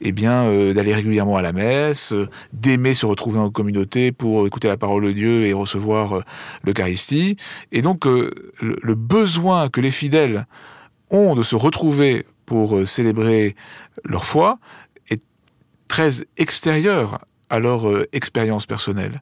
eh 0.00 0.12
bien 0.12 0.44
euh, 0.44 0.72
d'aller 0.72 0.94
régulièrement 0.94 1.36
à 1.36 1.42
la 1.42 1.52
messe, 1.52 2.12
euh, 2.12 2.28
d'aimer 2.52 2.94
se 2.94 3.06
retrouver 3.06 3.38
en 3.38 3.50
communauté 3.50 4.12
pour 4.12 4.46
écouter 4.46 4.68
la 4.68 4.76
parole 4.76 5.04
de 5.04 5.12
Dieu 5.12 5.46
et 5.46 5.52
recevoir 5.52 6.22
l'Eucharistie. 6.64 7.36
Et 7.72 7.82
donc 7.82 8.04
le, 8.04 8.94
besoin 8.94 9.68
que 9.68 9.80
les 9.80 9.90
fidèles 9.90 10.46
ont 11.10 11.34
de 11.34 11.42
se 11.42 11.56
retrouver 11.56 12.26
pour 12.44 12.86
célébrer 12.86 13.56
leur 14.04 14.24
foi 14.24 14.58
est 15.10 15.22
très 15.88 16.24
extérieur 16.36 17.18
à 17.50 17.58
leur 17.58 17.84
expérience 18.12 18.66
personnelle. 18.66 19.20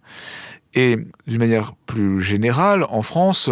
Et 0.75 0.97
d'une 1.29 1.39
manière 1.39 1.75
plus 1.87 2.21
générale, 2.21 2.85
en 2.89 3.03
France, 3.03 3.49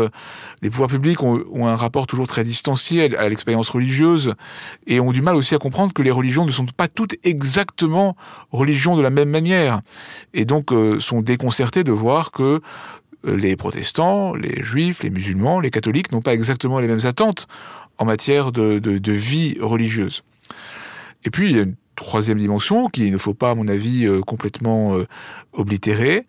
les 0.61 0.71
pouvoirs 0.71 0.89
publics 0.89 1.23
ont, 1.23 1.67
un 1.67 1.77
rapport 1.77 2.09
toujours 2.09 2.27
très 2.27 2.43
distancié 2.43 3.17
à 3.17 3.29
l'expérience 3.29 3.71
religieuse 3.71 4.35
et 4.89 4.99
ont 4.99 5.13
du 5.13 5.23
mal 5.23 5.37
aussi 5.37 5.55
à 5.55 5.59
comprendre 5.59 5.93
que 5.93 6.03
les 6.03 6.11
religions 6.11 6.45
ne 6.45 6.51
sont 6.51 6.67
pas 6.67 6.89
toutes 6.89 7.15
exactement 7.23 8.17
religions 8.51 8.97
de 8.97 9.03
la 9.03 9.11
même 9.11 9.31
manière. 9.31 9.83
Et 10.35 10.45
donc 10.45 10.73
euh, 10.73 10.99
sont 10.99 11.23
déconcertés 11.23 11.85
de 11.85 11.93
voir 11.93 12.33
que 12.33 12.61
euh, 13.25 13.37
les 13.37 13.55
protestants, 13.55 14.35
les 14.35 14.61
juifs, 14.61 15.05
les 15.05 15.11
musulmans, 15.11 15.61
les 15.61 15.71
catholiques 15.71 16.11
n'ont 16.11 16.23
pas 16.23 16.35
exactement 16.35 16.81
les 16.81 16.89
mêmes 16.89 17.05
attentes 17.05 17.47
en 17.99 18.05
matière 18.05 18.51
de, 18.51 19.13
vie 19.13 19.59
religieuse. 19.61 20.25
Et 21.25 21.31
puis, 21.31 21.51
il 21.51 21.57
y 21.57 21.61
a 21.61 21.63
une 21.63 21.77
troisième 21.95 22.39
dimension 22.39 22.89
qu'il 22.89 23.13
ne 23.13 23.19
faut 23.19 23.35
pas, 23.35 23.51
à 23.51 23.55
mon 23.55 23.69
avis, 23.69 24.07
euh, 24.07 24.23
complètement 24.23 24.97
oblitérer 25.53 26.27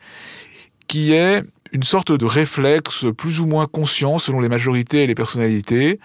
qui 0.94 1.12
est 1.12 1.44
une 1.72 1.82
sorte 1.82 2.12
de 2.12 2.24
réflexe 2.24 3.08
plus 3.18 3.40
ou 3.40 3.48
moins 3.48 3.66
conscient 3.66 4.20
selon 4.20 4.42
les 4.42 4.48
majorités 4.48 5.02
et 5.02 5.08
les 5.08 5.16
personnalités, 5.16 6.00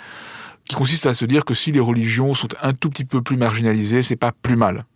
qui 0.65 0.77
consiste 0.77 1.05
à 1.05 1.13
se 1.13 1.27
dire 1.27 1.45
que 1.45 1.53
si 1.53 1.73
les 1.73 1.81
religions 1.81 2.33
sont 2.33 2.49
un 2.63 2.73
tout 2.73 2.89
petit 2.89 3.05
peu 3.05 3.21
plus 3.21 3.37
marginalisées, 3.37 4.01
c'est 4.01 4.17
pas 4.17 4.33
plus 4.33 4.57
mal. 4.57 4.87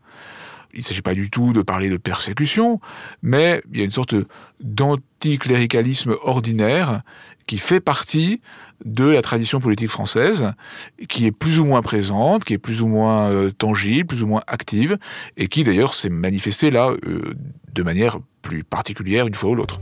Il 0.72 0.78
ne 0.78 0.84
s'agit 0.84 1.02
pas 1.02 1.12
du 1.12 1.28
tout 1.28 1.52
de 1.52 1.61
parler 1.61 1.90
de 1.90 1.99
persécution, 1.99 2.80
mais 3.20 3.62
il 3.70 3.80
y 3.80 3.82
a 3.82 3.84
une 3.84 3.90
sorte 3.90 4.14
d'anticléricalisme 4.61 6.16
ordinaire 6.22 7.02
qui 7.46 7.58
fait 7.58 7.80
partie 7.80 8.40
de 8.84 9.04
la 9.04 9.22
tradition 9.22 9.61
politique 9.61 9.90
française, 9.90 10.52
qui 11.08 11.26
est 11.26 11.32
plus 11.32 11.58
ou 11.58 11.64
moins 11.64 11.82
présente, 11.82 12.44
qui 12.44 12.54
est 12.54 12.58
plus 12.58 12.82
ou 12.82 12.88
moins 12.88 13.30
euh, 13.30 13.50
tangible, 13.50 14.06
plus 14.06 14.22
ou 14.22 14.26
moins 14.26 14.42
active, 14.46 14.99
et 15.37 15.49
qui 15.49 15.64
d'ailleurs 15.64 15.94
s'est 15.94 16.11
manifestée 16.11 16.70
là 16.70 16.90
euh, 17.06 17.34
de 17.72 17.82
manière 17.82 18.18
plus 18.42 18.64
particulière 18.64 19.26
une 19.26 19.34
fois 19.34 19.50
ou 19.50 19.54
l'autre. 19.54 19.80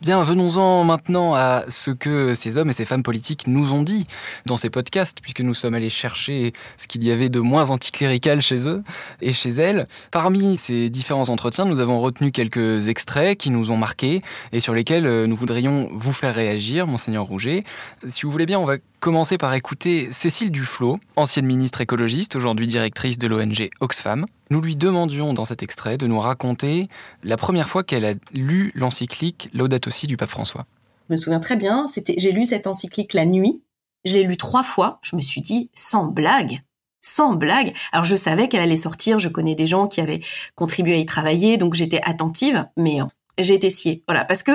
Bien, 0.00 0.22
venons-en 0.22 0.84
maintenant 0.84 1.34
à 1.34 1.64
ce 1.68 1.90
que 1.90 2.32
ces 2.36 2.56
hommes 2.56 2.68
et 2.68 2.72
ces 2.72 2.84
femmes 2.84 3.02
politiques 3.02 3.48
nous 3.48 3.72
ont 3.72 3.82
dit 3.82 4.06
dans 4.46 4.56
ces 4.56 4.70
podcasts, 4.70 5.18
puisque 5.20 5.40
nous 5.40 5.54
sommes 5.54 5.74
allés 5.74 5.90
chercher 5.90 6.52
ce 6.76 6.86
qu'il 6.86 7.02
y 7.02 7.10
avait 7.10 7.28
de 7.28 7.40
moins 7.40 7.72
anticlérical 7.72 8.40
chez 8.40 8.68
eux 8.68 8.84
et 9.20 9.32
chez 9.32 9.48
elles. 9.48 9.88
Parmi 10.12 10.56
ces 10.56 10.88
différents 10.88 11.30
entretiens, 11.30 11.64
nous 11.64 11.80
avons 11.80 12.00
retenu 12.00 12.30
quelques 12.30 12.86
extraits 12.86 13.36
qui 13.36 13.50
nous 13.50 13.72
ont 13.72 13.76
marqués 13.76 14.20
et 14.52 14.60
sur 14.60 14.72
lesquels 14.72 15.04
euh, 15.04 15.26
nous 15.26 15.34
voudrions 15.34 15.90
vous 15.92 16.12
faire 16.12 16.32
réagir, 16.32 16.86
monseigneur 16.86 17.24
Rouget. 17.24 17.64
Si 18.08 18.22
vous 18.22 18.30
voulez 18.30 18.46
bien, 18.46 18.60
on 18.60 18.66
va 18.66 18.76
commencer 19.00 19.38
par 19.38 19.54
écouter 19.54 20.08
Cécile 20.10 20.50
Duflot, 20.50 20.98
ancienne 21.16 21.46
ministre 21.46 21.80
écologiste, 21.80 22.36
aujourd'hui 22.36 22.66
directrice 22.66 23.18
de 23.18 23.28
l'ONG 23.28 23.70
Oxfam. 23.80 24.26
Nous 24.50 24.60
lui 24.60 24.76
demandions 24.76 25.34
dans 25.34 25.44
cet 25.44 25.62
extrait 25.62 25.98
de 25.98 26.06
nous 26.06 26.18
raconter 26.18 26.88
la 27.22 27.36
première 27.36 27.68
fois 27.68 27.84
qu'elle 27.84 28.04
a 28.04 28.14
lu 28.32 28.72
l'encyclique 28.74 29.50
Laudato 29.52 29.90
Si 29.90 30.06
du 30.06 30.16
pape 30.16 30.30
François. 30.30 30.66
Je 31.08 31.14
me 31.14 31.16
souviens 31.16 31.40
très 31.40 31.56
bien, 31.56 31.88
c'était, 31.88 32.14
j'ai 32.18 32.32
lu 32.32 32.44
cette 32.44 32.66
encyclique 32.66 33.14
la 33.14 33.24
nuit, 33.24 33.62
je 34.04 34.12
l'ai 34.12 34.24
lu 34.24 34.36
trois 34.36 34.62
fois, 34.62 34.98
je 35.02 35.16
me 35.16 35.22
suis 35.22 35.40
dit, 35.40 35.70
sans 35.74 36.06
blague, 36.06 36.60
sans 37.00 37.34
blague. 37.34 37.74
Alors 37.92 38.04
je 38.04 38.16
savais 38.16 38.48
qu'elle 38.48 38.60
allait 38.60 38.76
sortir, 38.76 39.18
je 39.18 39.28
connais 39.28 39.54
des 39.54 39.66
gens 39.66 39.86
qui 39.86 40.00
avaient 40.00 40.20
contribué 40.54 40.94
à 40.94 40.98
y 40.98 41.06
travailler, 41.06 41.56
donc 41.56 41.74
j'étais 41.74 42.00
attentive, 42.04 42.66
mais 42.76 42.98
j'ai 43.38 43.54
été 43.54 43.70
sciée. 43.70 44.02
Voilà, 44.06 44.24
parce 44.24 44.42
que 44.42 44.52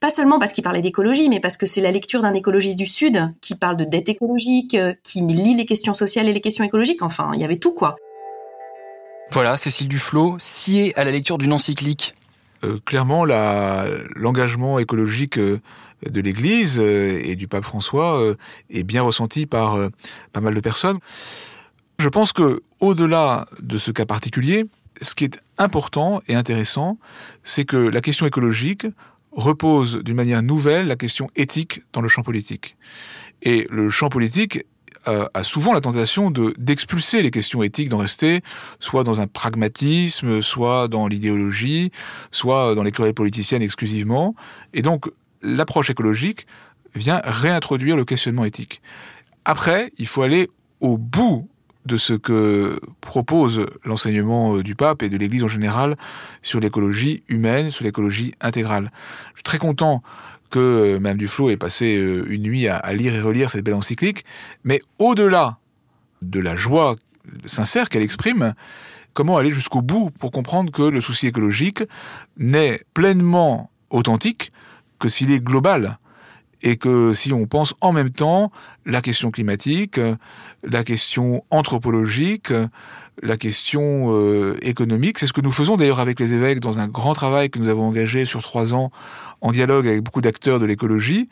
pas 0.00 0.10
seulement 0.10 0.38
parce 0.38 0.52
qu'il 0.52 0.64
parlait 0.64 0.82
d'écologie, 0.82 1.28
mais 1.28 1.40
parce 1.40 1.56
que 1.56 1.66
c'est 1.66 1.80
la 1.80 1.90
lecture 1.90 2.22
d'un 2.22 2.34
écologiste 2.34 2.78
du 2.78 2.86
Sud 2.86 3.32
qui 3.40 3.54
parle 3.54 3.76
de 3.76 3.84
dette 3.84 4.08
écologique, 4.08 4.74
euh, 4.74 4.94
qui 5.02 5.20
lit 5.20 5.54
les 5.54 5.66
questions 5.66 5.94
sociales 5.94 6.28
et 6.28 6.32
les 6.32 6.40
questions 6.40 6.64
écologiques. 6.64 7.02
Enfin, 7.02 7.30
il 7.34 7.40
y 7.40 7.44
avait 7.44 7.56
tout 7.56 7.74
quoi. 7.74 7.96
Voilà, 9.30 9.56
Cécile 9.56 9.88
Duflot, 9.88 10.36
sciée 10.38 10.98
à 10.98 11.04
la 11.04 11.10
lecture 11.10 11.38
d'une 11.38 11.52
encyclique. 11.52 12.14
Euh, 12.64 12.78
clairement, 12.84 13.24
l'engagement 13.24 14.78
écologique 14.78 15.38
euh, 15.38 15.60
de 16.08 16.20
l'Église 16.20 16.78
et 16.78 17.36
du 17.36 17.48
pape 17.48 17.64
François 17.64 18.22
est 18.70 18.84
bien 18.84 19.02
ressenti 19.02 19.46
par 19.46 19.76
pas 20.32 20.40
mal 20.40 20.54
de 20.54 20.60
personnes. 20.60 20.98
Je 21.98 22.08
pense 22.08 22.32
que, 22.32 22.60
au-delà 22.78 23.46
de 23.60 23.76
ce 23.76 23.90
cas 23.90 24.06
particulier, 24.06 24.66
ce 25.00 25.14
qui 25.14 25.24
est 25.24 25.40
important 25.56 26.20
et 26.28 26.34
intéressant, 26.34 26.98
c'est 27.42 27.64
que 27.64 27.76
la 27.76 28.00
question 28.00 28.26
écologique 28.26 28.86
repose 29.32 30.02
d'une 30.02 30.16
manière 30.16 30.42
nouvelle 30.42 30.86
la 30.86 30.96
question 30.96 31.28
éthique 31.36 31.82
dans 31.92 32.00
le 32.00 32.08
champ 32.08 32.22
politique. 32.22 32.76
Et 33.42 33.66
le 33.70 33.90
champ 33.90 34.08
politique 34.08 34.64
euh, 35.06 35.26
a 35.34 35.42
souvent 35.42 35.72
la 35.72 35.80
tentation 35.80 36.30
de 36.30 36.54
d'expulser 36.58 37.22
les 37.22 37.30
questions 37.30 37.62
éthiques, 37.62 37.88
d'en 37.88 37.98
rester 37.98 38.40
soit 38.80 39.04
dans 39.04 39.20
un 39.20 39.26
pragmatisme, 39.26 40.42
soit 40.42 40.88
dans 40.88 41.06
l'idéologie, 41.06 41.92
soit 42.32 42.74
dans 42.74 42.82
les 42.82 42.90
querelles 42.90 43.14
politiciennes 43.14 43.62
exclusivement. 43.62 44.34
Et 44.74 44.82
donc 44.82 45.08
l'approche 45.40 45.90
écologique 45.90 46.46
vient 46.94 47.20
réintroduire 47.24 47.96
le 47.96 48.04
questionnement 48.04 48.44
éthique. 48.44 48.82
Après, 49.44 49.92
il 49.98 50.06
faut 50.06 50.22
aller 50.22 50.48
au 50.80 50.98
bout 50.98 51.48
de 51.88 51.96
ce 51.96 52.12
que 52.12 52.78
propose 53.00 53.66
l'enseignement 53.84 54.56
euh, 54.56 54.62
du 54.62 54.76
pape 54.76 55.02
et 55.02 55.08
de 55.08 55.16
l'Église 55.16 55.42
en 55.42 55.48
général 55.48 55.96
sur 56.42 56.60
l'écologie 56.60 57.24
humaine, 57.28 57.70
sur 57.70 57.84
l'écologie 57.84 58.34
intégrale. 58.40 58.90
Je 59.32 59.38
suis 59.38 59.42
très 59.42 59.58
content 59.58 60.02
que 60.50 60.58
euh, 60.58 61.00
Mme 61.00 61.16
Duflo 61.16 61.50
ait 61.50 61.56
passé 61.56 61.96
euh, 61.96 62.26
une 62.28 62.42
nuit 62.42 62.68
à, 62.68 62.92
lire 62.92 63.14
et 63.14 63.20
relire 63.20 63.50
cette 63.50 63.64
belle 63.64 63.74
encyclique, 63.74 64.24
mais 64.62 64.80
au-delà 64.98 65.58
de 66.22 66.40
la 66.40 66.56
joie 66.56 66.96
sincère 67.46 67.88
qu'elle 67.88 68.02
exprime, 68.02 68.54
comment 69.14 69.38
aller 69.38 69.50
jusqu'au 69.50 69.82
bout 69.82 70.10
pour 70.10 70.30
comprendre 70.30 70.70
que 70.70 70.82
le 70.82 71.00
souci 71.00 71.26
écologique 71.26 71.82
n'est 72.36 72.80
pleinement 72.94 73.70
authentique 73.90 74.52
que 74.98 75.08
s'il 75.08 75.30
est 75.32 75.40
global 75.40 75.98
et 76.62 76.76
que 76.76 77.12
si 77.14 77.32
on 77.32 77.46
pense 77.46 77.74
en 77.80 77.92
même 77.92 78.10
temps 78.10 78.50
la 78.84 79.00
question 79.00 79.30
climatique, 79.30 80.00
la 80.62 80.84
question 80.84 81.44
anthropologique, 81.50 82.52
la 83.22 83.36
question 83.36 84.12
euh, 84.12 84.56
économique, 84.62 85.18
c'est 85.18 85.26
ce 85.26 85.32
que 85.32 85.40
nous 85.40 85.52
faisons 85.52 85.76
d'ailleurs 85.76 86.00
avec 86.00 86.20
les 86.20 86.34
évêques 86.34 86.60
dans 86.60 86.78
un 86.78 86.88
grand 86.88 87.14
travail 87.14 87.50
que 87.50 87.58
nous 87.58 87.68
avons 87.68 87.86
engagé 87.86 88.24
sur 88.24 88.42
trois 88.42 88.74
ans 88.74 88.90
en 89.40 89.52
dialogue 89.52 89.86
avec 89.86 90.02
beaucoup 90.02 90.20
d'acteurs 90.20 90.58
de 90.58 90.66
l'écologie. 90.66 91.28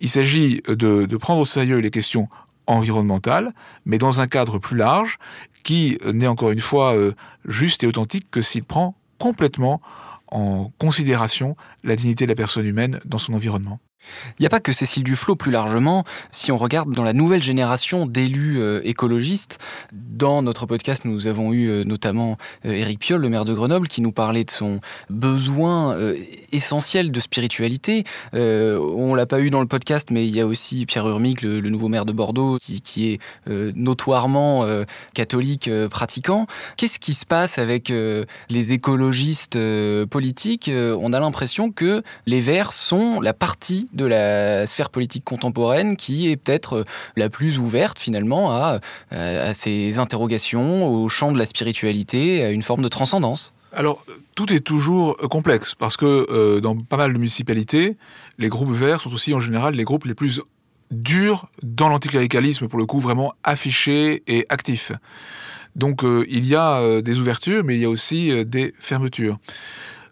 Il 0.00 0.10
s'agit 0.10 0.60
de, 0.66 1.06
de 1.06 1.16
prendre 1.16 1.40
au 1.40 1.44
sérieux 1.44 1.78
les 1.78 1.90
questions 1.90 2.28
environnementales, 2.66 3.52
mais 3.84 3.98
dans 3.98 4.20
un 4.20 4.26
cadre 4.26 4.58
plus 4.58 4.76
large, 4.76 5.18
qui 5.62 5.98
n'est 6.12 6.26
encore 6.26 6.50
une 6.50 6.60
fois 6.60 6.94
euh, 6.94 7.12
juste 7.44 7.84
et 7.84 7.86
authentique 7.86 8.30
que 8.30 8.42
s'il 8.42 8.64
prend 8.64 8.94
complètement 9.18 9.80
en 10.28 10.72
considération 10.78 11.56
la 11.84 11.96
dignité 11.96 12.26
de 12.26 12.30
la 12.30 12.34
personne 12.34 12.66
humaine 12.66 13.00
dans 13.04 13.18
son 13.18 13.34
environnement. 13.34 13.80
Il 14.38 14.42
n'y 14.42 14.46
a 14.46 14.50
pas 14.50 14.60
que 14.60 14.72
Cécile 14.72 15.04
Duflot 15.04 15.36
plus 15.36 15.50
largement. 15.50 16.04
Si 16.30 16.52
on 16.52 16.56
regarde 16.56 16.92
dans 16.92 17.04
la 17.04 17.12
nouvelle 17.12 17.42
génération 17.42 18.06
d'élus 18.06 18.58
euh, 18.58 18.80
écologistes, 18.84 19.58
dans 19.92 20.42
notre 20.42 20.66
podcast, 20.66 21.04
nous 21.04 21.26
avons 21.26 21.52
eu 21.52 21.68
euh, 21.68 21.84
notamment 21.84 22.36
euh, 22.64 22.72
Éric 22.72 22.98
Piolle, 23.00 23.20
le 23.20 23.28
maire 23.28 23.44
de 23.44 23.54
Grenoble, 23.54 23.88
qui 23.88 24.00
nous 24.00 24.12
parlait 24.12 24.44
de 24.44 24.50
son 24.50 24.80
besoin 25.10 25.96
essentiel 26.52 27.10
de 27.10 27.20
spiritualité. 27.20 28.04
on 28.32 29.14
l'a 29.14 29.26
pas 29.26 29.40
eu 29.40 29.50
dans 29.50 29.60
le 29.60 29.66
podcast, 29.66 30.08
mais 30.10 30.26
il 30.26 30.34
y 30.34 30.40
a 30.40 30.46
aussi 30.46 30.86
Pierre 30.86 31.08
Urmic, 31.08 31.42
le, 31.42 31.60
nouveau 31.60 31.88
maire 31.88 32.04
de 32.04 32.12
Bordeaux, 32.12 32.58
qui, 32.60 32.80
qui 32.80 33.12
est 33.12 33.20
notoirement 33.74 34.66
catholique 35.14 35.70
pratiquant. 35.90 36.46
Qu'est-ce 36.76 36.98
qui 36.98 37.14
se 37.14 37.26
passe 37.26 37.58
avec 37.58 37.92
les 38.50 38.72
écologistes 38.72 39.58
politiques? 40.10 40.70
On 40.74 41.12
a 41.12 41.20
l'impression 41.20 41.70
que 41.70 42.02
les 42.26 42.40
Verts 42.40 42.72
sont 42.72 43.20
la 43.20 43.34
partie 43.34 43.88
de 43.94 44.04
la 44.04 44.66
sphère 44.66 44.90
politique 44.90 45.24
contemporaine 45.24 45.96
qui 45.96 46.30
est 46.30 46.36
peut-être 46.36 46.78
euh, 46.78 46.84
la 47.16 47.30
plus 47.30 47.58
ouverte 47.58 47.98
finalement 47.98 48.52
à, 48.52 48.80
à 49.10 49.54
ces 49.54 49.98
interrogations, 49.98 50.86
au 50.86 51.08
champ 51.08 51.32
de 51.32 51.38
la 51.38 51.46
spiritualité, 51.46 52.44
à 52.44 52.50
une 52.50 52.62
forme 52.62 52.82
de 52.82 52.88
transcendance. 52.88 53.52
Alors, 53.72 54.04
tout 54.34 54.52
est 54.52 54.60
toujours 54.60 55.16
euh, 55.22 55.28
complexe 55.28 55.74
parce 55.74 55.96
que 55.96 56.26
euh, 56.30 56.60
dans 56.60 56.76
pas 56.76 56.96
mal 56.96 57.12
de 57.12 57.18
municipalités, 57.18 57.96
les 58.38 58.48
groupes 58.48 58.72
verts 58.72 59.00
sont 59.00 59.12
aussi 59.12 59.34
en 59.34 59.40
général 59.40 59.74
les 59.74 59.84
groupes 59.84 60.04
les 60.04 60.14
plus 60.14 60.40
durs 60.90 61.48
dans 61.62 61.88
l'anticléricalisme, 61.88 62.68
pour 62.68 62.78
le 62.78 62.86
coup 62.86 63.00
vraiment 63.00 63.32
affichés 63.42 64.22
et 64.26 64.46
actifs. 64.48 64.92
Donc 65.74 66.04
il 66.04 66.44
y 66.44 66.54
a 66.54 67.02
des 67.02 67.18
ouvertures, 67.18 67.64
mais 67.64 67.74
il 67.74 67.80
y 67.80 67.84
a 67.84 67.90
aussi 67.90 68.44
des 68.44 68.74
fermetures. 68.78 69.38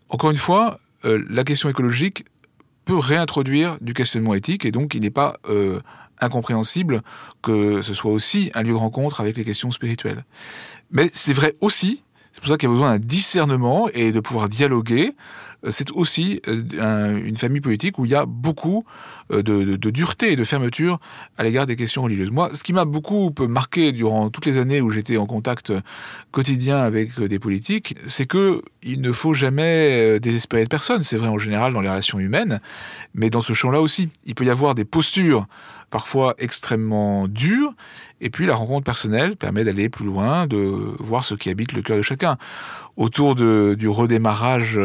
Encore 0.08 0.32
une 0.32 0.36
fois, 0.36 0.80
la 1.04 1.44
question 1.44 1.68
écologique 1.68 2.24
peut 2.84 2.98
réintroduire 2.98 3.78
du 3.80 3.94
questionnement 3.94 4.34
éthique 4.34 4.64
et 4.64 4.72
donc 4.72 4.94
il 4.94 5.02
n'est 5.02 5.10
pas 5.10 5.34
euh, 5.48 5.80
incompréhensible 6.20 7.02
que 7.42 7.82
ce 7.82 7.94
soit 7.94 8.12
aussi 8.12 8.50
un 8.54 8.62
lieu 8.62 8.72
de 8.72 8.76
rencontre 8.76 9.20
avec 9.20 9.36
les 9.36 9.44
questions 9.44 9.70
spirituelles. 9.70 10.24
Mais 10.90 11.10
c'est 11.12 11.32
vrai 11.32 11.54
aussi, 11.60 12.02
c'est 12.32 12.40
pour 12.40 12.48
ça 12.48 12.56
qu'il 12.56 12.68
y 12.68 12.70
a 12.70 12.74
besoin 12.74 12.92
d'un 12.92 13.04
discernement 13.04 13.88
et 13.94 14.12
de 14.12 14.20
pouvoir 14.20 14.48
dialoguer 14.48 15.14
euh, 15.64 15.70
c'est 15.70 15.90
aussi 15.92 16.40
euh, 16.48 17.22
une 17.24 17.36
famille 17.36 17.60
politique 17.60 17.98
où 17.98 18.04
il 18.04 18.10
y 18.10 18.14
a 18.14 18.26
beaucoup 18.26 18.84
euh, 19.32 19.42
de, 19.42 19.90
dureté 19.90 20.32
et 20.32 20.36
de 20.36 20.44
fermeture 20.44 20.98
à 21.36 21.44
l'égard 21.44 21.66
des 21.66 21.76
questions 21.76 22.02
religieuses. 22.02 22.30
Moi, 22.30 22.50
ce 22.54 22.62
qui 22.62 22.72
m'a 22.72 22.84
beaucoup 22.84 23.32
marqué 23.48 23.92
durant 23.92 24.30
toutes 24.30 24.46
les 24.46 24.58
années 24.58 24.80
où 24.80 24.90
j'étais 24.90 25.16
en 25.16 25.26
contact 25.26 25.72
quotidien 26.30 26.78
avec 26.78 27.20
des 27.20 27.38
politiques, 27.38 27.94
c'est 28.06 28.26
que 28.26 28.62
il 28.82 29.00
ne 29.00 29.12
faut 29.12 29.34
jamais 29.34 30.18
désespérer 30.18 30.64
de 30.64 30.68
personne. 30.68 31.02
C'est 31.02 31.16
vrai 31.16 31.28
en 31.28 31.38
général 31.38 31.72
dans 31.72 31.80
les 31.80 31.88
relations 31.88 32.18
humaines, 32.18 32.60
mais 33.14 33.30
dans 33.30 33.40
ce 33.40 33.52
champ-là 33.52 33.80
aussi, 33.80 34.08
il 34.24 34.34
peut 34.34 34.44
y 34.44 34.50
avoir 34.50 34.74
des 34.74 34.84
postures 34.84 35.46
parfois 35.92 36.34
extrêmement 36.38 37.28
dures 37.28 37.74
et 38.22 38.30
puis 38.30 38.46
la 38.46 38.54
rencontre 38.54 38.84
personnelle 38.84 39.36
permet 39.36 39.64
d'aller 39.64 39.88
plus 39.88 40.06
loin, 40.06 40.46
de 40.46 40.56
voir 40.56 41.24
ce 41.24 41.34
qui 41.34 41.50
habite 41.50 41.72
le 41.72 41.82
cœur 41.82 41.96
de 41.96 42.02
chacun. 42.02 42.36
Autour 42.96 43.34
du 43.34 43.88
redémarrage 43.88 44.78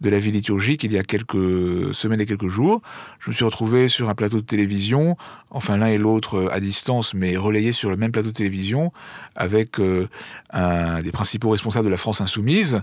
de 0.00 0.10
la 0.10 0.18
vie 0.18 0.32
liturgique, 0.32 0.82
il 0.82 0.92
y 0.92 0.98
a 0.98 1.04
quelques 1.04 1.94
semaines 1.94 2.20
et 2.20 2.26
quelques 2.26 2.48
jours, 2.48 2.82
je 3.20 3.30
me 3.30 3.34
suis 3.34 3.44
retrouvé 3.44 3.86
sur 3.86 4.08
un 4.08 4.14
plateau 4.16 4.40
de 4.40 4.46
télévision, 4.46 5.16
enfin 5.50 5.76
l'un 5.76 5.86
et 5.86 5.98
l'autre 5.98 6.50
à 6.52 6.58
distance, 6.58 7.14
mais 7.14 7.36
relayés 7.36 7.70
sur 7.70 7.90
le 7.90 7.96
même 7.96 8.10
plateau 8.10 8.30
de 8.30 8.34
télévision, 8.34 8.92
avec 9.36 9.78
euh, 9.78 10.08
un 10.52 11.00
des 11.00 11.12
principaux 11.12 11.50
responsables 11.50 11.84
de 11.84 11.90
la 11.90 11.96
France 11.96 12.20
insoumise, 12.20 12.80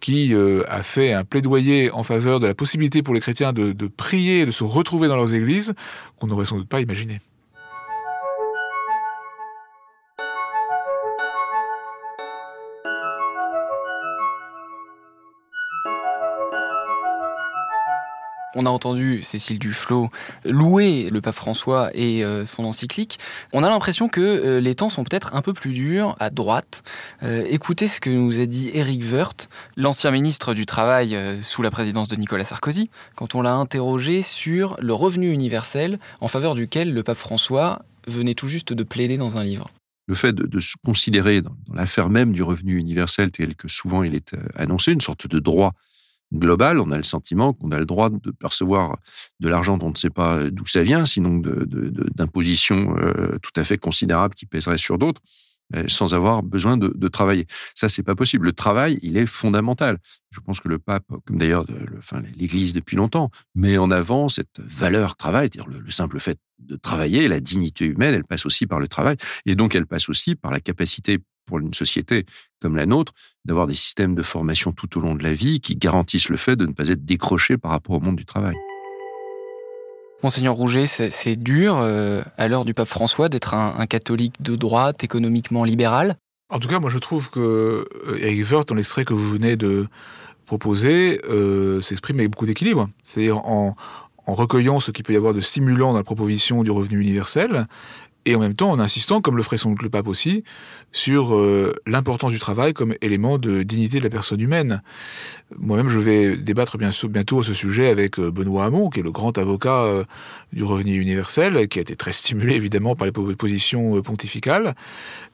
qui 0.00 0.34
euh, 0.34 0.64
a 0.68 0.82
fait 0.82 1.14
un 1.14 1.24
plaidoyer 1.24 1.90
en 1.92 2.02
faveur 2.02 2.40
de 2.40 2.46
la 2.46 2.54
possibilité 2.54 3.02
pour 3.02 3.14
les 3.14 3.20
chrétiens 3.20 3.54
de, 3.54 3.72
de 3.72 3.86
prier, 3.86 4.44
de 4.44 4.50
se 4.50 4.64
retrouver 4.64 5.08
dans 5.08 5.16
leurs 5.16 5.32
églises, 5.32 5.72
qu'on 6.20 6.26
n'aurait 6.26 6.44
sans 6.46 6.58
doute 6.58 6.68
pas 6.68 6.80
imaginé. 6.80 7.15
On 18.58 18.64
a 18.64 18.70
entendu 18.70 19.22
Cécile 19.22 19.58
Duflot 19.58 20.08
louer 20.46 21.10
le 21.10 21.20
pape 21.20 21.34
François 21.34 21.90
et 21.92 22.24
euh, 22.24 22.46
son 22.46 22.64
encyclique. 22.64 23.18
On 23.52 23.62
a 23.62 23.68
l'impression 23.68 24.08
que 24.08 24.22
euh, 24.22 24.60
les 24.60 24.74
temps 24.74 24.88
sont 24.88 25.04
peut-être 25.04 25.34
un 25.34 25.42
peu 25.42 25.52
plus 25.52 25.74
durs 25.74 26.16
à 26.20 26.30
droite. 26.30 26.82
Euh, 27.22 27.44
écoutez 27.50 27.86
ce 27.86 28.00
que 28.00 28.08
nous 28.08 28.40
a 28.40 28.46
dit 28.46 28.70
Eric 28.72 29.02
Woerth, 29.12 29.50
l'ancien 29.76 30.10
ministre 30.10 30.54
du 30.54 30.64
Travail 30.64 31.18
sous 31.42 31.60
la 31.60 31.70
présidence 31.70 32.08
de 32.08 32.16
Nicolas 32.16 32.46
Sarkozy, 32.46 32.88
quand 33.14 33.34
on 33.34 33.42
l'a 33.42 33.52
interrogé 33.52 34.22
sur 34.22 34.78
le 34.80 34.94
revenu 34.94 35.30
universel 35.30 35.98
en 36.22 36.28
faveur 36.28 36.54
duquel 36.54 36.94
le 36.94 37.02
pape 37.02 37.18
François 37.18 37.82
venait 38.06 38.34
tout 38.34 38.48
juste 38.48 38.72
de 38.72 38.82
plaider 38.82 39.18
dans 39.18 39.36
un 39.36 39.44
livre 39.44 39.68
le 40.08 40.14
fait 40.14 40.32
de, 40.32 40.60
se 40.60 40.76
considérer 40.84 41.42
dans, 41.42 41.56
l'affaire 41.74 42.08
même 42.08 42.32
du 42.32 42.44
revenu 42.44 42.76
universel 42.76 43.32
tel 43.32 43.56
que 43.56 43.66
souvent 43.66 44.04
il 44.04 44.14
est 44.14 44.36
annoncé, 44.54 44.92
une 44.92 45.00
sorte 45.00 45.26
de 45.26 45.40
droit 45.40 45.74
global, 46.34 46.80
on 46.80 46.90
a 46.90 46.96
le 46.96 47.02
sentiment 47.02 47.52
qu'on 47.52 47.70
a 47.70 47.78
le 47.78 47.86
droit 47.86 48.10
de 48.10 48.30
percevoir 48.30 48.98
de 49.40 49.48
l'argent 49.48 49.78
dont 49.78 49.86
on 49.86 49.90
ne 49.90 49.96
sait 49.96 50.10
pas 50.10 50.50
d'où 50.50 50.66
ça 50.66 50.82
vient, 50.82 51.04
sinon 51.04 51.40
d'impositions 51.40 52.96
euh, 52.98 53.38
tout 53.42 53.52
à 53.56 53.64
fait 53.64 53.78
considérables 53.78 54.34
qui 54.34 54.46
pèseraient 54.46 54.78
sur 54.78 54.98
d'autres, 54.98 55.20
euh, 55.74 55.84
sans 55.88 56.14
avoir 56.14 56.42
besoin 56.42 56.76
de, 56.76 57.08
travailler. 57.08 57.46
Ça, 57.74 57.88
c'est 57.88 58.02
pas 58.02 58.14
possible. 58.14 58.46
Le 58.46 58.52
travail, 58.52 58.98
il 59.02 59.16
est 59.16 59.26
fondamental. 59.26 59.98
Je 60.30 60.40
pense 60.40 60.60
que 60.60 60.68
le 60.68 60.78
pape, 60.78 61.04
comme 61.24 61.38
d'ailleurs 61.38 61.64
enfin, 61.98 62.22
l'Église 62.36 62.72
depuis 62.72 62.96
longtemps, 62.96 63.30
met 63.54 63.78
en 63.78 63.90
avant 63.90 64.28
cette 64.28 64.60
valeur 64.60 65.16
travail, 65.16 65.48
c'est-à-dire 65.52 65.80
le 65.80 65.90
simple 65.90 66.18
fait 66.20 66.38
de 66.58 66.76
travailler, 66.76 67.28
la 67.28 67.40
dignité 67.40 67.86
humaine, 67.86 68.14
elle 68.14 68.24
passe 68.24 68.46
aussi 68.46 68.66
par 68.66 68.80
le 68.80 68.88
travail, 68.88 69.16
et 69.44 69.54
donc 69.54 69.74
elle 69.74 69.86
passe 69.86 70.08
aussi 70.08 70.34
par 70.34 70.50
la 70.50 70.60
capacité 70.60 71.18
pour 71.46 71.58
une 71.58 71.72
société 71.72 72.26
comme 72.60 72.76
la 72.76 72.86
nôtre, 72.86 73.12
d'avoir 73.44 73.66
des 73.66 73.74
systèmes 73.74 74.14
de 74.14 74.22
formation 74.22 74.72
tout 74.72 74.98
au 74.98 75.00
long 75.00 75.14
de 75.14 75.22
la 75.22 75.34
vie 75.34 75.60
qui 75.60 75.76
garantissent 75.76 76.28
le 76.28 76.36
fait 76.36 76.56
de 76.56 76.66
ne 76.66 76.72
pas 76.72 76.88
être 76.88 77.04
décroché 77.04 77.56
par 77.56 77.70
rapport 77.70 77.96
au 77.96 78.00
monde 78.00 78.16
du 78.16 78.24
travail. 78.24 78.56
Monseigneur 80.22 80.54
Rouget, 80.54 80.86
c'est 80.86 81.36
dur 81.36 81.76
euh, 81.78 82.22
à 82.38 82.48
l'heure 82.48 82.64
du 82.64 82.74
pape 82.74 82.88
François 82.88 83.28
d'être 83.28 83.54
un, 83.54 83.86
catholique 83.86 84.42
de 84.42 84.56
droite, 84.56 85.04
économiquement 85.04 85.64
libéral? 85.64 86.16
En 86.48 86.58
tout 86.58 86.68
cas, 86.68 86.78
moi 86.78 86.90
je 86.90 86.98
trouve 86.98 87.30
que 87.30 87.40
euh, 88.08 88.18
Eric 88.20 88.50
Wirth, 88.50 88.68
dans 88.68 88.74
l'extrait 88.74 89.04
que 89.04 89.14
vous 89.14 89.28
venez 89.28 89.56
de 89.56 89.86
proposer, 90.46 91.20
euh, 91.28 91.82
s'exprime 91.82 92.18
avec 92.18 92.30
beaucoup 92.30 92.46
d'équilibre. 92.46 92.88
C'est-à-dire 93.04 93.38
en, 93.38 93.76
en 94.26 94.34
recueillant 94.34 94.80
ce 94.80 94.90
qu'il 94.90 95.04
peut 95.04 95.12
y 95.12 95.16
avoir 95.16 95.34
de 95.34 95.40
stimulant 95.40 95.92
dans 95.92 95.98
la 95.98 96.04
proposition 96.04 96.62
du 96.62 96.70
revenu 96.70 97.00
universel, 97.00 97.66
et 98.26 98.34
en 98.34 98.40
même 98.40 98.54
temps 98.54 98.70
en 98.70 98.80
insistant, 98.80 99.20
comme 99.20 99.36
le 99.36 99.42
ferait 99.42 99.56
son 99.56 99.74
le 99.80 99.88
pape 99.88 100.08
aussi, 100.08 100.42
sur 100.92 101.34
euh, 101.34 101.72
l'importance 101.86 102.32
du 102.32 102.38
travail 102.38 102.72
comme 102.72 102.94
élément 103.00 103.38
de 103.38 103.62
dignité 103.62 103.98
de 103.98 104.04
la 104.04 104.10
personne 104.10 104.40
humaine. 104.40 104.82
Moi-même, 105.56 105.88
je 105.88 105.98
vais 105.98 106.36
débattre 106.36 106.76
bientôt 106.76 107.40
à 107.40 107.42
ce 107.44 107.54
sujet 107.54 107.88
avec 107.88 108.18
euh, 108.18 108.30
Benoît 108.30 108.64
Hamon, 108.64 108.90
qui 108.90 109.00
est 109.00 109.02
le 109.02 109.12
grand 109.12 109.38
avocat 109.38 109.82
euh, 109.82 110.04
du 110.52 110.64
revenu 110.64 110.98
universel, 110.98 111.68
qui 111.68 111.78
a 111.78 111.82
été 111.82 111.94
très 111.94 112.12
stimulé 112.12 112.54
évidemment 112.54 112.96
par 112.96 113.06
les 113.06 113.12
positions 113.12 114.00
pontificales. 114.02 114.74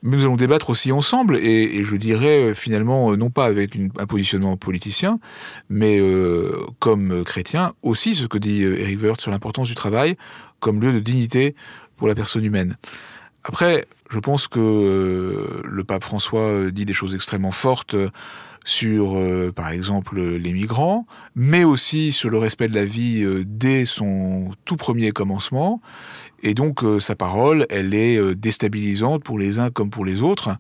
Mais 0.03 0.17
nous 0.17 0.25
allons 0.25 0.37
débattre 0.37 0.69
aussi 0.71 0.93
ensemble, 0.93 1.37
et, 1.37 1.79
et 1.79 1.85
je 1.85 1.97
dirais 1.97 2.55
finalement, 2.55 3.17
non 3.17 3.31
pas 3.31 3.47
avec 3.47 3.75
une, 3.75 3.91
un 3.99 4.07
positionnement 4.07 4.57
politicien, 4.57 5.19
mais 5.71 6.01
comme 6.79 7.25
chrétien, 7.25 7.73
aussi 7.83 8.15
ce 8.15 8.27
que 8.27 8.39
dit 8.39 8.63
Eric 8.63 9.03
Wirth 9.03 9.21
sur 9.21 9.31
l'importance 9.31 9.69
du 9.69 9.75
travail 9.75 10.17
comme 10.63 10.81
lieu 10.81 10.95
de 10.95 11.01
dignité 11.01 11.55
pour 11.99 12.09
la 12.09 12.15
personne 12.15 12.45
humaine. 12.45 12.79
Après, 13.45 13.85
je 14.11 14.19
pense 14.21 14.47
que 14.47 14.61
euh, 14.61 15.63
le 15.65 15.85
pape 15.85 16.05
François 16.05 16.47
euh, 16.47 16.71
dit 16.71 16.85
des 16.85 16.93
choses 16.93 17.15
extrêmement 17.15 17.51
fortes 17.51 17.95
euh, 17.95 18.09
sur, 18.65 19.21
par 19.57 19.71
exemple, 19.71 20.23
les 20.23 20.53
migrants, 20.53 21.05
mais 21.35 21.65
aussi 21.65 22.13
sur 22.13 22.31
le 22.31 22.39
respect 22.39 22.69
de 22.69 22.77
la 22.77 22.85
vie 22.85 23.27
dès 23.45 23.85
son 23.85 24.53
tout 24.65 24.77
premier 24.77 25.11
commencement. 25.11 25.81
Et 26.45 26.55
donc, 26.55 26.85
sa 27.01 27.17
parole, 27.17 27.67
elle 27.71 27.93
est 27.93 28.37
déstabilisante 28.37 29.25
pour 29.25 29.37
les 29.37 29.59
uns 29.59 29.71
comme 29.71 29.91
pour 29.91 30.05
les 30.05 30.23
autres. 30.23 30.51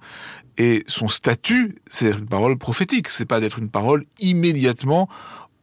Et 0.59 0.83
son 0.89 1.07
statut, 1.07 1.77
c'est 1.89 2.11
une 2.11 2.29
parole 2.29 2.59
prophétique. 2.59 3.09
C'est 3.09 3.25
pas 3.25 3.39
d'être 3.39 3.61
une 3.61 3.71
parole 3.71 4.05
immédiatement 4.19 5.09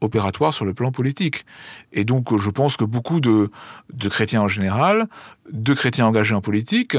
opératoire 0.01 0.53
sur 0.53 0.65
le 0.65 0.73
plan 0.73 0.91
politique. 0.91 1.45
Et 1.91 2.05
donc, 2.05 2.38
je 2.38 2.49
pense 2.49 2.77
que 2.77 2.85
beaucoup 2.85 3.19
de, 3.19 3.49
de 3.93 4.09
chrétiens 4.09 4.41
en 4.41 4.47
général, 4.47 5.07
de 5.51 5.73
chrétiens 5.73 6.07
engagés 6.07 6.35
en 6.35 6.41
politique, 6.41 6.97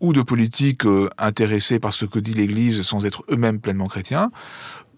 ou 0.00 0.12
de 0.12 0.20
politiques 0.20 0.84
euh, 0.84 1.08
intéressés 1.16 1.78
par 1.78 1.92
ce 1.92 2.04
que 2.04 2.18
dit 2.18 2.34
l'Église 2.34 2.82
sans 2.82 3.06
être 3.06 3.24
eux-mêmes 3.30 3.60
pleinement 3.60 3.86
chrétiens, 3.86 4.30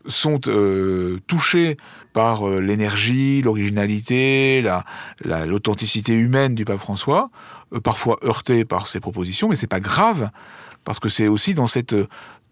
sont 0.07 0.41
euh, 0.49 1.21
touchés 1.27 1.77
par 2.13 2.49
euh, 2.49 2.61
l'énergie, 2.61 3.43
l'originalité, 3.43 4.63
la, 4.63 4.85
l'authenticité 5.47 6.13
humaine 6.15 6.55
du 6.55 6.65
pape 6.65 6.79
François, 6.79 7.31
parfois 7.83 8.19
heurtés 8.25 8.65
par 8.65 8.87
ses 8.87 9.01
propositions, 9.01 9.49
mais 9.49 9.57
c'est 9.57 9.67
pas 9.67 9.81
grave 9.81 10.31
parce 10.85 11.01
que 11.01 11.09
c'est 11.09 11.29
aussi 11.29 11.55
dans 11.55 11.67
cette 11.67 11.97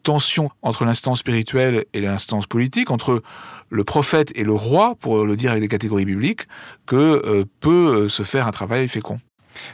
tension 0.02 0.50
entre 0.62 0.84
l'instance 0.84 1.20
spirituelle 1.20 1.84
et 1.92 2.00
l'instance 2.00 2.46
politique, 2.46 2.90
entre 2.90 3.22
le 3.70 3.84
prophète 3.84 4.32
et 4.34 4.44
le 4.44 4.52
roi, 4.52 4.94
pour 5.00 5.24
le 5.24 5.36
dire 5.36 5.50
avec 5.50 5.62
des 5.62 5.68
catégories 5.68 6.04
bibliques, 6.04 6.46
que 6.86 7.22
euh, 7.24 7.44
peut 7.60 8.08
se 8.08 8.22
faire 8.22 8.46
un 8.46 8.52
travail 8.52 8.88
fécond. 8.88 9.18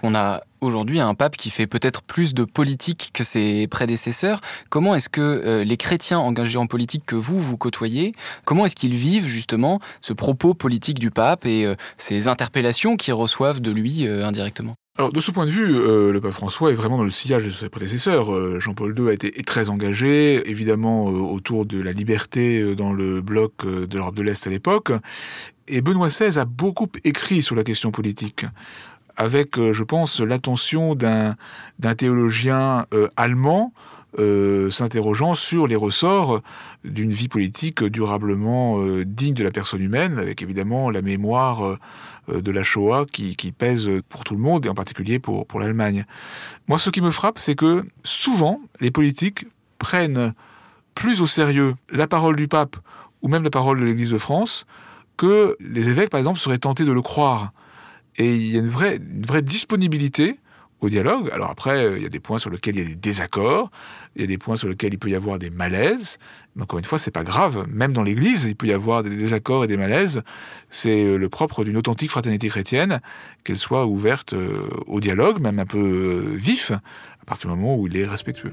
On 0.03 0.15
a 0.15 0.43
aujourd'hui 0.61 1.01
un 1.01 1.15
pape 1.15 1.37
qui 1.37 1.51
fait 1.51 1.67
peut-être 1.67 2.03
plus 2.03 2.35
de 2.35 2.45
politique 2.45 3.11
que 3.13 3.25
ses 3.25 3.67
prédécesseurs. 3.69 4.41
Comment 4.71 4.95
est-ce 4.95 5.09
que 5.09 5.21
euh, 5.21 5.65
les 5.65 5.77
chrétiens 5.77 6.19
engagés 6.19 6.59
en 6.59 6.67
politique 6.67 7.05
que 7.07 7.17
vous, 7.17 7.39
vous 7.39 7.57
côtoyez, 7.57 8.13
comment 8.45 8.67
est-ce 8.67 8.77
qu'ils 8.77 8.95
vivent 8.95 9.27
justement 9.27 9.81
ce 10.01 10.13
propos 10.13 10.55
politique 10.55 10.99
du 10.99 11.11
pape 11.11 11.47
et 11.47 11.65
euh, 11.65 11.75
ces 11.97 12.29
interpellations 12.29 12.97
qu'ils 12.97 13.15
reçoivent 13.15 13.61
de 13.61 13.71
lui 13.71 14.07
euh, 14.07 14.27
indirectement? 14.27 14.75
Alors 14.99 15.13
de 15.13 15.21
ce 15.21 15.31
point 15.31 15.47
de 15.47 15.51
vue, 15.51 15.73
le 15.73 16.19
pape 16.21 16.33
François 16.33 16.73
est 16.73 16.75
vraiment 16.75 16.99
dans 16.99 17.05
le 17.05 17.11
sillage 17.11 17.45
de 17.45 17.51
ses 17.51 17.69
prédécesseurs. 17.69 18.61
Jean-Paul 18.61 18.99
II 18.99 19.09
a 19.09 19.13
été 19.13 19.31
très 19.45 19.69
engagé, 19.69 20.51
évidemment 20.51 21.05
autour 21.05 21.67
de 21.67 21.81
la 21.81 21.93
liberté 21.93 22.75
dans 22.75 22.93
le 22.93 23.21
bloc 23.21 23.65
de 23.65 23.97
l'Europe 23.97 24.17
de 24.17 24.23
l'Est 24.23 24.47
à 24.47 24.51
l'époque. 24.51 24.91
Et 25.69 25.83
Benoît 25.83 26.09
XVI 26.09 26.39
a 26.39 26.45
beaucoup 26.45 26.89
écrit 27.05 27.43
sur 27.43 27.55
la 27.55 27.63
question 27.63 27.93
politique 27.93 28.45
avec, 29.19 29.59
euh, 29.59 29.73
je 29.73 29.83
pense, 29.83 30.21
l'attention 30.21 30.95
d'un 30.95 31.35
théologien 31.97 32.87
euh, 32.95 33.09
allemand 33.17 33.73
euh, 34.19 34.71
s'interrogeant 34.71 35.35
sur 35.35 35.67
les 35.67 35.77
ressorts 35.77 36.41
d'une 36.85 37.11
vie 37.11 37.29
politique 37.29 37.85
durablement 37.85 38.83
digne 39.05 39.35
de 39.35 39.45
la 39.45 39.51
personne 39.51 39.83
humaine, 39.83 40.19
avec 40.19 40.41
évidemment 40.43 40.91
la 40.91 41.03
mémoire 41.03 41.77
de 42.29 42.51
la 42.51 42.63
Shoah 42.63 43.05
qui, 43.07 43.53
pèse 43.53 43.91
pour 44.09 44.25
tout 44.25 44.35
le 44.35 44.41
monde, 44.41 44.67
et 44.67 44.69
en 44.69 44.75
particulier 44.75 45.19
pour, 45.19 45.61
l'Allemagne. 45.61 46.05
Moi, 46.69 46.79
ce 46.79 46.91
qui 46.91 47.01
me 47.01 47.11
frappe, 47.11 47.39
c'est 47.39 47.55
que 47.55 47.85
souvent, 48.03 48.61
les 48.81 48.91
politiques 48.91 49.47
prennent 49.79 50.33
plus 50.95 51.21
au 51.21 51.27
sérieux 51.27 51.75
la 51.91 52.07
parole 52.07 52.37
du 52.37 52.49
pape 52.49 52.77
ou 53.23 53.29
même 53.29 53.45
la 53.45 53.51
parole 53.51 53.79
de 53.79 53.85
l'Église 53.85 54.11
de 54.11 54.19
France 54.19 54.65
que 55.17 55.57
les 55.61 55.89
évêques, 55.89 56.11
par 56.11 56.19
exemple, 56.19 56.39
seraient 56.39 56.59
tentés 56.59 56.85
de 56.85 56.93
le 56.93 57.03
croire. 57.03 57.53
Et 58.17 58.35
il 58.35 58.53
y 58.53 58.57
a 58.57 58.61
une 58.61 58.69
vraie 58.69 59.43
disponibilité 59.43 60.39
au 60.81 60.89
dialogue. 60.89 61.31
Alors 61.33 61.51
après, 61.51 61.85
euh, 61.85 61.97
il 61.97 62.03
y 62.03 62.07
a 62.07 62.09
des 62.09 62.21
points 62.21 62.39
sur 62.39 62.51
lesquels 62.51 62.77
il 62.77 62.83
y 62.83 62.85
a 62.85 62.89
des 62.89 62.95
désaccords, 62.95 63.71
il 64.17 64.23
y 64.23 64.25
a 64.25 64.27
des 64.27 64.39
points 64.39 64.57
sur 64.57 64.69
lesquels 64.69 64.95
il 64.95 64.99
peut 64.99 65.11
y 65.11 65.15
avoir 65.15 65.39
des 65.39 65.51
malaises. 65.51 66.19
Mais 66.57 66.63
encore 66.63 66.79
une 66.79 66.85
fois, 66.85 66.99
c'est 66.99 67.11
pas 67.11 67.25
grave. 67.25 67.67
Même 67.69 67.93
dans 67.93 68.03
l'Église, 68.03 68.45
il 68.45 68.57
peut 68.57 68.67
y 68.67 68.73
avoir 68.73 69.03
des 69.03 69.11
désaccords 69.11 69.65
et 69.65 69.67
des 69.67 69.77
malaises. 69.77 70.23
C'est 70.71 71.05
euh, 71.05 71.17
le 71.17 71.29
propre 71.29 71.65
d'une 71.65 71.77
authentique 71.77 72.11
fraternité 72.11 72.49
chrétienne, 72.49 73.01
qu'elle 73.45 73.59
soit 73.59 73.87
ouverte 73.87 74.33
euh, 74.33 74.69
au 74.87 75.01
dialogue, 75.01 75.41
même 75.41 75.59
un 75.59 75.67
peu 75.67 76.35
vif, 76.35 76.71
à 76.71 77.25
partir 77.27 77.51
du 77.51 77.57
moment 77.57 77.77
où 77.77 77.87
il 77.87 77.97
est 77.97 78.07
respectueux. 78.07 78.53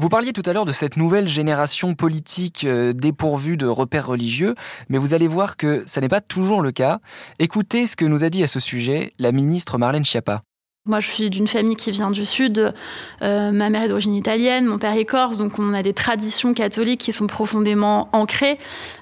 Vous 0.00 0.08
parliez 0.08 0.32
tout 0.32 0.40
à 0.46 0.54
l'heure 0.54 0.64
de 0.64 0.72
cette 0.72 0.96
nouvelle 0.96 1.28
génération 1.28 1.94
politique 1.94 2.64
euh, 2.64 2.94
dépourvue 2.94 3.58
de 3.58 3.66
repères 3.66 4.06
religieux, 4.06 4.54
mais 4.88 4.96
vous 4.96 5.12
allez 5.12 5.28
voir 5.28 5.58
que 5.58 5.84
ça 5.84 6.00
n'est 6.00 6.08
pas 6.08 6.22
toujours 6.22 6.62
le 6.62 6.72
cas. 6.72 7.00
Écoutez 7.38 7.86
ce 7.86 7.96
que 7.96 8.06
nous 8.06 8.24
a 8.24 8.30
dit 8.30 8.42
à 8.42 8.46
ce 8.46 8.60
sujet 8.60 9.12
la 9.18 9.30
ministre 9.30 9.76
Marlène 9.76 10.06
Schiappa. 10.06 10.40
Moi, 10.86 11.00
je 11.00 11.10
suis 11.10 11.28
d'une 11.28 11.46
famille 11.46 11.76
qui 11.76 11.90
vient 11.90 12.10
du 12.10 12.24
Sud. 12.24 12.72
Euh, 13.20 13.52
ma 13.52 13.68
mère 13.68 13.82
est 13.82 13.88
d'origine 13.88 14.14
italienne, 14.14 14.64
mon 14.64 14.78
père 14.78 14.96
est 14.96 15.04
corse, 15.04 15.36
donc 15.36 15.58
on 15.58 15.74
a 15.74 15.82
des 15.82 15.92
traditions 15.92 16.54
catholiques 16.54 17.02
qui 17.02 17.12
sont 17.12 17.26
profondément 17.26 18.08
ancrées. 18.14 18.58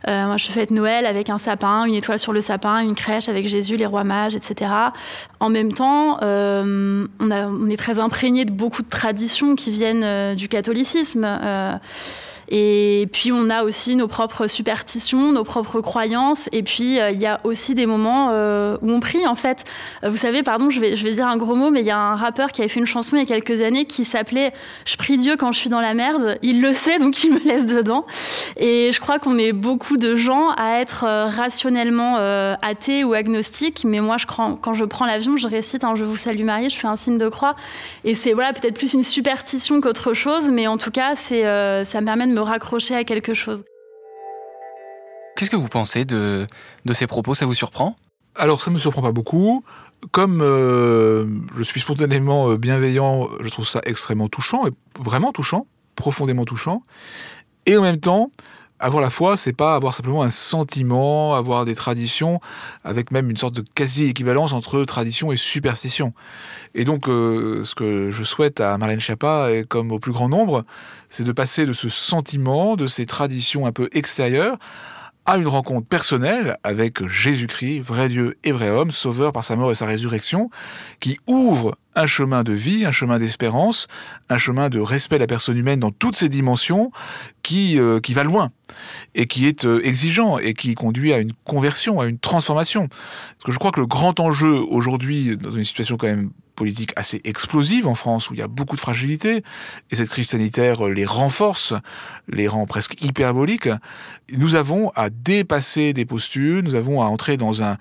Euh, 0.09 0.27
moi, 0.27 0.38
je 0.38 0.49
fête 0.51 0.73
Noël 0.73 1.07
avec 1.07 1.31
un 1.31 1.38
sapin, 1.38 1.85
une 1.85 1.95
étoile 1.95 2.19
sur 2.19 2.33
le 2.33 2.41
sapin, 2.41 2.81
une 2.81 2.97
crèche 2.97 3.29
avec 3.29 3.47
Jésus, 3.47 3.77
les 3.77 3.87
rois 3.87 4.03
mages, 4.03 4.35
etc. 4.35 4.73
En 5.38 5.51
même 5.51 5.73
temps, 5.73 6.19
euh, 6.23 7.07
on, 7.21 7.31
on, 7.31 7.71
est 7.71 7.77
très 7.77 8.01
imprégné 8.01 8.45
de 8.45 8.51
beaucoup 8.51 8.83
de 8.83 8.88
traditions 8.88 9.55
qui 9.55 9.71
viennent 9.71 10.35
du 10.35 10.49
catholicisme. 10.49 11.38
Et 12.49 13.09
puis 13.13 13.31
on 13.31 13.51
a 13.51 13.63
aussi 13.63 13.95
nos 13.95 14.09
propres 14.09 14.47
superstitions, 14.47 15.33
nos 15.33 15.45
propres 15.45 15.81
croyances. 15.81 16.49
Et 16.53 16.63
puis 16.63 16.99
euh, 16.99 17.11
il 17.11 17.21
y 17.21 17.27
a 17.27 17.41
aussi 17.45 17.75
des 17.75 17.87
moments 17.87 18.29
euh, 18.31 18.79
où 18.81 18.91
on 18.91 19.01
prie 19.01 19.27
en 19.27 19.35
fait. 19.35 19.65
Euh, 20.03 20.11
vous 20.11 20.17
savez, 20.17 20.43
pardon, 20.43 20.71
je 20.71 20.81
vais, 20.81 20.97
je 20.97 21.05
vais 21.05 21.13
dire 21.13 21.27
un 21.27 21.37
gros 21.37 21.55
mot, 21.55 21.71
mais 21.71 21.81
il 21.81 21.87
y 21.87 21.91
a 21.91 21.99
un 21.99 22.17
rappeur 22.17 22.53
qui 22.53 22.63
avait 22.63 22.69
fait 22.69 22.81
une 22.81 22.87
chanson 22.87 23.17
il 23.17 23.21
y 23.21 23.23
a 23.23 23.27
quelques 23.27 23.61
années 23.61 23.85
qui 23.85 24.05
s'appelait 24.05 24.53
Je 24.87 24.97
prie 24.97 25.19
Dieu 25.19 25.37
quand 25.37 25.53
je 25.53 25.59
suis 25.59 25.69
dans 25.69 25.81
la 25.81 25.93
merde. 25.93 26.39
Il 26.43 26.63
le 26.63 26.73
sait, 26.73 26.99
donc 26.99 27.23
il 27.23 27.35
me 27.35 27.41
laisse 27.41 27.67
dedans. 27.67 28.07
Et 28.57 28.91
je 28.93 29.01
crois 29.01 29.19
qu'on 29.19 29.37
est 29.37 29.53
beaucoup 29.53 29.99
de 29.99 30.17
gens 30.17 30.51
à 30.57 30.81
être 30.81 31.05
rationnellement 31.05 32.17
athées 32.63 33.05
ou 33.05 33.13
agnostiques. 33.13 33.85
Mais 33.85 34.01
moi, 34.01 34.17
je 34.17 34.27
crois, 34.27 34.59
quand 34.61 34.75
je 34.75 34.85
prends 34.85 35.07
l'avion, 35.07 35.37
je 35.37 35.47
récite 35.47 35.83
Je 35.95 36.05
vous 36.05 36.17
salue 36.17 36.45
Marie, 36.45 36.71
je 36.71 36.79
fais 36.79 36.87
un 36.87 36.97
signe 36.97 37.19
de 37.19 37.29
croix. 37.29 37.55
Et 38.05 38.15
c'est 38.15 38.33
voilà, 38.33 38.53
peut-être 38.53 38.77
plus 38.77 38.95
une 38.95 39.03
superstition 39.03 39.81
qu'autre 39.81 40.15
chose, 40.15 40.51
mais 40.51 40.67
en 40.67 40.79
tout 40.79 40.91
cas, 40.91 41.15
c'est, 41.17 41.43
ça 41.85 42.01
me 42.01 42.07
permet 42.07 42.27
de 42.27 42.33
me 42.33 42.38
raccrocher 42.44 42.94
à 42.94 43.05
quelque 43.05 43.35
chose. 43.35 43.64
Qu'est-ce 45.37 45.51
que 45.51 45.57
vous 45.57 45.68
pensez 45.68 46.05
de, 46.05 46.46
de 46.85 46.92
ces 46.92 47.07
propos? 47.07 47.35
Ça 47.35 47.46
vous 47.46 47.55
surprend? 47.55 47.96
Alors 48.35 48.61
ça 48.62 48.70
ne 48.70 48.77
me 48.77 48.81
surprend 48.81 49.03
pas 49.03 49.12
beaucoup. 49.12 49.64
Comme 50.12 50.42
euh, 50.42 51.27
je 51.57 51.62
suis 51.62 51.81
spontanément 51.81 52.51
euh, 52.51 52.57
bienveillant, 52.57 53.29
je 53.40 53.48
trouve 53.48 53.66
ça 53.66 53.81
extrêmement 53.85 54.29
touchant, 54.29 54.66
et 54.66 54.70
vraiment 54.98 55.33
touchant, 55.33 55.66
profondément 55.96 56.44
touchant. 56.44 56.83
Et 57.66 57.77
en 57.77 57.83
même 57.83 57.98
temps, 57.98 58.31
avoir 58.81 59.03
la 59.03 59.11
foi, 59.11 59.37
c'est 59.37 59.53
pas 59.53 59.75
avoir 59.75 59.95
simplement 59.95 60.23
un 60.23 60.31
sentiment, 60.31 61.35
avoir 61.35 61.64
des 61.64 61.75
traditions, 61.75 62.41
avec 62.85 63.11
même 63.11 63.31
une 63.31 63.37
sorte 63.37 63.55
de 63.55 63.64
quasi-équivalence 63.75 64.53
entre 64.53 64.85
tradition 64.85 65.33
et 65.33 65.37
superstition. 65.37 66.12
Et 66.75 66.85
donc, 66.85 67.09
euh, 67.09 67.64
ce 67.64 67.75
que 67.75 68.11
je 68.11 68.23
souhaite 68.23 68.61
à 68.61 68.77
Marlène 68.79 69.01
Schiappa, 69.01 69.51
et 69.53 69.64
comme 69.64 69.93
au 69.93 69.99
plus 69.99 70.12
grand 70.12 70.29
nombre, 70.29 70.64
c'est 71.11 71.25
de 71.25 71.33
passer 71.33 71.67
de 71.67 71.73
ce 71.73 71.88
sentiment, 71.88 72.77
de 72.77 72.87
ces 72.87 73.07
traditions 73.07 73.67
un 73.67 73.73
peu 73.73 73.88
extérieures, 73.93 74.59
à 75.29 75.37
une 75.37 75.47
rencontre 75.47 75.87
personnelle 75.87 76.57
avec 76.64 77.07
Jésus-Christ, 77.07 77.81
vrai 77.81 78.09
Dieu 78.09 78.38
et 78.45 78.51
vrai 78.51 78.71
homme, 78.71 78.91
sauveur 78.91 79.35
par 79.35 79.45
sa 79.45 79.57
mort 79.57 79.71
et 79.71 79.75
sa 79.75 79.85
résurrection, 79.85 80.49
qui 81.01 81.19
ouvre 81.27 81.77
un 81.95 82.07
chemin 82.07 82.45
de 82.45 82.55
vie, 82.55 82.87
un 82.87 82.93
chemin 82.93 83.19
d'espérance, 83.19 83.88
un 84.31 84.38
chemin 84.38 84.71
de 84.71 84.81
respect 84.81 85.17
de 85.17 85.21
la 85.21 85.27
personne 85.27 85.59
humaine 85.59 85.81
dans 85.81 85.91
toutes 85.91 86.17
ses 86.17 86.31
dimensions, 86.31 86.93
qui, 87.43 87.79
euh, 87.79 88.01
qui 88.01 88.14
va 88.14 88.25
loin 88.25 88.53
et 89.14 89.27
qui 89.27 89.47
est 89.47 89.67
euh, 89.67 89.87
exigeant 89.87 90.38
et 90.38 90.55
qui 90.55 90.75
conduit 90.75 91.12
à 91.12 91.19
une 91.19 91.33
conversion, 91.45 92.01
à 92.01 92.07
une 92.07 92.19
transformation. 92.19 92.88
Parce 92.88 93.45
que 93.45 93.53
je 93.53 93.59
crois 93.59 93.71
que 93.71 93.81
le 93.81 93.87
grand 93.87 94.21
enjeu 94.21 94.62
aujourd'hui, 94.71 95.37
dans 95.37 95.53
une 95.53 95.64
situation 95.64 95.99
quand 95.99 96.07
même 96.07 96.31
politique 96.59 96.92
assez 96.97 97.21
explosive 97.23 97.87
en 97.87 97.94
France, 97.94 98.29
où 98.29 98.35
il 98.35 98.40
y 98.40 98.42
a 98.42 98.49
beaucoup 98.49 98.75
de 98.75 98.81
fragilité, 98.81 99.44
et 99.90 99.97
cette 99.97 100.09
crise 100.09 100.31
sanitaire 100.31 100.88
les 100.88 101.05
renforce, 101.05 101.73
les 102.29 102.49
rend 102.49 102.66
presque 102.66 103.01
hyperboliques, 103.01 103.71
nous 104.37 104.57
avons 104.57 104.90
à 104.97 105.09
dépasser 105.09 105.92
des 105.92 106.05
postures, 106.05 106.62
nous 106.64 106.75
avons 106.75 107.01
à 107.01 107.07
entrer 107.07 107.37
dans 107.37 107.62
un, 107.62 107.77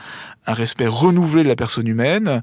respect 0.45 0.87
renouvelé 0.87 1.43
de 1.43 1.49
la 1.49 1.55
personne 1.55 1.87
humaine, 1.87 2.41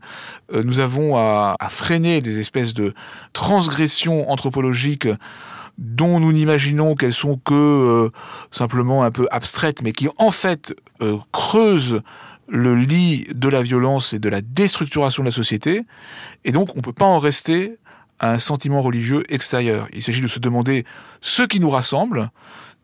euh, 0.52 0.62
nous 0.64 0.80
avons 0.80 1.16
à, 1.16 1.56
freiner 1.70 2.20
des 2.20 2.38
espèces 2.38 2.74
de 2.74 2.92
transgressions 3.32 4.30
anthropologiques 4.30 5.08
dont 5.78 6.20
nous 6.20 6.32
n'imaginons 6.32 6.94
qu'elles 6.94 7.14
sont 7.14 7.36
que 7.36 7.54
euh, 7.54 8.10
simplement 8.50 9.04
un 9.04 9.10
peu 9.10 9.26
abstraites, 9.30 9.82
mais 9.82 9.92
qui 9.92 10.08
en 10.18 10.30
fait 10.30 10.74
euh, 11.00 11.16
creusent 11.32 12.02
le 12.48 12.74
lit 12.74 13.26
de 13.34 13.48
la 13.48 13.62
violence 13.62 14.12
et 14.12 14.18
de 14.18 14.28
la 14.28 14.40
déstructuration 14.40 15.22
de 15.22 15.28
la 15.28 15.34
société, 15.34 15.82
et 16.44 16.52
donc 16.52 16.74
on 16.74 16.78
ne 16.78 16.82
peut 16.82 16.92
pas 16.92 17.06
en 17.06 17.18
rester 17.18 17.76
à 18.18 18.32
un 18.32 18.38
sentiment 18.38 18.82
religieux 18.82 19.22
extérieur. 19.28 19.88
Il 19.92 20.02
s'agit 20.02 20.20
de 20.20 20.26
se 20.26 20.38
demander 20.38 20.84
ce 21.20 21.42
qui 21.42 21.60
nous 21.60 21.70
rassemble, 21.70 22.30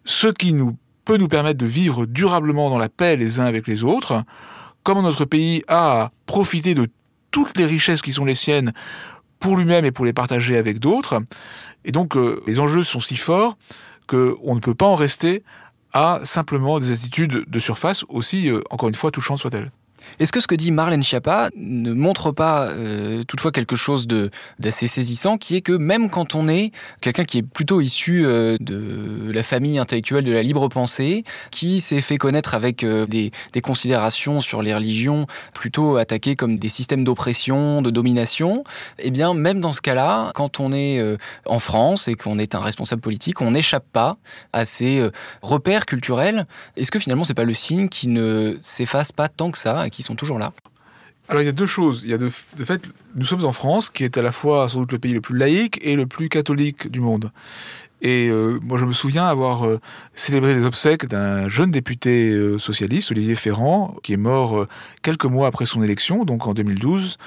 ce 0.05 0.29
qui 0.29 0.53
nous 0.53 0.77
peut 1.05 1.17
nous 1.17 1.29
permettre 1.29 1.59
de 1.59 1.67
vivre 1.67 2.07
durablement 2.07 2.71
dans 2.71 2.79
la 2.79 2.89
paix 2.89 3.17
les 3.17 3.41
uns 3.41 3.45
avec 3.45 3.67
les 3.67 3.85
autres, 3.85 4.23
comment 4.83 5.03
notre 5.03 5.25
pays 5.25 5.63
a 5.69 6.11
profité 6.27 6.75
de 6.75 6.89
toutes 7.31 7.57
les 7.57 7.67
richesses 7.67 8.03
qui 8.03 8.13
sont 8.13 8.25
les 8.25 8.35
siennes 8.35 8.73
pour 9.39 9.57
lui-même 9.57 9.85
et 9.85 9.93
pour 9.93 10.05
les 10.05 10.13
partager 10.13 10.57
avec 10.57 10.79
d'autres. 10.79 11.23
Et 11.85 11.93
donc 11.93 12.17
euh, 12.17 12.41
les 12.47 12.61
enjeux 12.61 12.83
sont 12.83 13.01
si 13.01 13.17
forts 13.17 13.57
qu'on 14.07 14.55
ne 14.55 14.61
peut 14.61 14.75
pas 14.75 14.87
en 14.87 14.97
rester 14.97 15.43
à 15.93 16.21
simplement 16.25 16.79
des 16.79 16.93
attitudes 16.93 17.45
de 17.49 17.59
surface, 17.59 18.05
aussi, 18.09 18.49
euh, 18.49 18.61
encore 18.71 18.89
une 18.89 18.95
fois, 18.95 19.11
touchantes 19.11 19.39
soient-elles. 19.39 19.71
Est-ce 20.21 20.33
que 20.33 20.41
ce 20.41 20.47
que 20.47 20.55
dit 20.55 20.71
Marlène 20.71 21.03
Schiappa 21.03 21.49
ne 21.57 21.95
montre 21.95 22.31
pas 22.31 22.67
euh, 22.69 23.23
toutefois 23.25 23.53
quelque 23.53 23.75
chose 23.75 24.07
d'assez 24.59 24.87
saisissant, 24.87 25.39
qui 25.39 25.57
est 25.57 25.63
que 25.63 25.73
même 25.73 26.11
quand 26.11 26.35
on 26.35 26.47
est 26.47 26.73
quelqu'un 27.01 27.25
qui 27.25 27.39
est 27.39 27.43
plutôt 27.43 27.81
issu 27.81 28.27
euh, 28.27 28.59
de 28.61 29.33
la 29.33 29.43
famille 29.43 29.79
intellectuelle 29.79 30.25
de 30.25 30.33
la 30.33 30.43
libre 30.43 30.69
pensée, 30.69 31.25
qui 31.51 31.81
s'est 31.81 32.03
fait 32.03 32.19
connaître 32.19 32.53
avec 32.53 32.85
euh, 32.85 33.07
des, 33.07 33.31
considérations 33.63 34.43
sur 34.43 34.61
les 34.61 34.75
religions 34.75 35.27
plutôt 35.55 35.97
attaquées 35.97 36.37
comme 36.37 36.59
des 36.59 36.69
systèmes 36.69 37.03
d'oppression, 37.03 37.81
de 37.81 37.89
domination, 37.89 38.63
eh 38.99 39.11
bien 39.11 39.33
même 39.33 39.63
dans 39.63 39.73
ce 39.73 39.81
cas-là, 39.81 40.33
quand 40.35 40.61
on 40.61 40.73
est 40.73 41.03
en 41.47 41.59
France 41.59 42.09
et 42.09 42.15
qu'on 42.15 42.39
est 42.39 42.55
un 42.55 42.61
responsable 42.61 43.01
politique, 43.01 43.41
on 43.41 43.53
n'échappe 43.53 43.85
pas 43.93 44.17
à 44.53 44.65
ces 44.65 45.07
repères 45.43 45.87
culturels. 45.87 46.47
Est-ce 46.77 46.91
que 46.91 46.99
finalement 46.99 47.25
c'est 47.25 47.35
pas 47.35 47.45
le 47.45 47.55
signe 47.55 47.89
qui 47.89 48.09
ne 48.09 48.59
s'efface 48.61 49.13
pas 49.13 49.29
tant 49.29 49.51
que 49.51 49.59
ça 49.59 49.89
qui 49.91 50.03
toujours 50.15 50.39
là 50.39 50.53
alors 51.29 51.43
il 51.43 51.47
y 51.47 51.49
a 51.49 51.53
deux 51.53 51.67
choses. 51.67 52.01
Il 52.03 52.11
y 52.11 52.13
a 52.13 52.19
de, 52.19 52.29
fait, 52.29 52.83
nous 53.15 53.25
sommes 53.25 53.45
en 53.45 53.53
France, 53.53 53.89
qui 53.89 54.03
est 54.03 54.19
à 54.19 54.23
la 54.23 54.33
fois 54.33 54.69
sans 54.69 54.81
doute 54.81 54.91
le 54.91 54.99
pays 54.99 55.13
le 55.13 55.21
plus 55.21 55.39
laïque 55.39 55.79
et 55.83 55.95
le 55.95 56.05
plus 56.05 56.29
catholique 56.29 56.91
du 56.91 56.99
monde. 56.99 57.31
Et 58.03 58.29
euh, 58.31 58.59
moi, 58.63 58.79
je 58.79 58.85
me 58.85 58.93
souviens 58.93 59.27
avoir 59.27 59.67
euh, 59.67 59.79
célébré 60.15 60.55
les 60.55 60.65
obsèques 60.65 61.07
d'un 61.07 61.49
jeune 61.49 61.71
député 61.71 62.31
euh, 62.31 62.59
socialiste, 62.59 63.11
Olivier 63.11 63.35
Ferrand, 63.35 63.95
qui 64.03 64.15
est 64.15 64.17
mort 64.17 64.67
quelques 65.03 65.27
mois 65.27 65.47
après 65.47 65.67
son 65.67 65.83
élection, 65.83 66.25
donc 66.25 66.47
en 66.47 66.55
2012, 66.55 67.19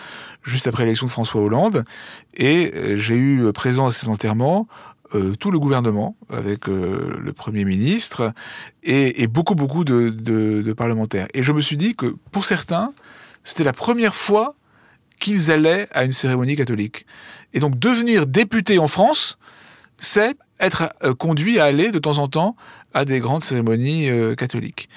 juste 0.44 0.68
après 0.68 0.84
l'élection 0.84 1.06
de 1.06 1.12
François 1.12 1.42
Hollande. 1.42 1.86
Et 2.36 2.74
j'ai 2.98 3.16
eu 3.16 3.54
présent 3.54 3.86
à 3.86 3.92
cet 3.92 4.10
enterrement 4.10 4.68
tout 5.40 5.52
le 5.52 5.60
gouvernement, 5.60 6.16
avec 6.30 6.68
le 6.68 7.32
Premier 7.34 7.66
ministre, 7.66 8.34
et, 8.84 9.28
beaucoup, 9.28 9.56
beaucoup 9.56 9.84
de, 9.84 10.10
de 10.10 10.74
parlementaires. 10.74 11.28
Et 11.34 11.44
je 11.44 11.52
me 11.52 11.62
suis 11.62 11.78
dit 11.78 11.96
que 11.96 12.16
pour 12.32 12.46
certains, 12.46 12.94
c'était 13.44 13.64
la 13.64 13.74
première 13.74 14.16
fois 14.16 14.56
qu'ils 15.20 15.52
allaient 15.52 15.88
à 15.92 16.04
une 16.04 16.12
cérémonie 16.12 16.56
catholique. 16.56 17.06
Et 17.54 17.60
donc 17.60 17.78
devenir 17.80 18.26
député 18.26 18.80
en 18.80 18.88
France, 18.88 19.38
c'est 19.98 20.36
être 20.60 20.94
euh, 21.04 21.14
conduit 21.14 21.60
à 21.60 21.66
aller 21.66 21.92
de 21.92 22.00
temps 22.00 22.18
en 22.18 22.28
temps 22.28 22.56
à 22.94 23.06
des 23.06 23.20
grandes 23.20 23.44
cérémonies 23.44 24.10
euh, 24.10 24.36
catholiques. 24.36 24.90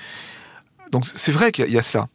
Donc 0.90 1.04
c'est 1.06 1.32
vrai 1.32 1.52
qu'il 1.52 1.70
y, 1.70 1.78
a 1.78 1.82
cela. 1.82 2.06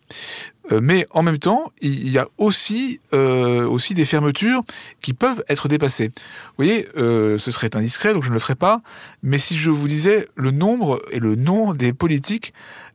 Euh, 0.72 0.80
mais 0.82 1.06
en 1.12 1.24
même 1.24 1.40
temps, 1.40 1.72
il 1.82 2.10
y 2.10 2.18
a 2.18 2.28
aussi, 2.38 3.00
aussi 3.12 3.94
des 3.94 4.06
fermetures 4.06 4.62
qui 5.02 5.14
peuvent 5.14 5.44
être 5.50 5.68
dépassées. 5.68 6.12
Vous 6.58 6.66
voyez, 6.66 6.88
ce 6.96 7.52
serait 7.52 7.76
indiscret, 7.76 8.14
donc 8.14 8.24
je 8.24 8.30
ne 8.30 8.34
le 8.34 8.40
ferai 8.40 8.56
pas. 8.56 8.82
Mais 9.24 9.38
si 9.38 9.58
je 9.58 9.70
vous 9.70 9.88
disais 9.88 10.28
le 10.36 10.52
nombre 10.52 11.02
et 11.12 11.20
le 11.20 11.36
nom 11.36 11.74
des 11.74 11.94
politiques 11.94 12.54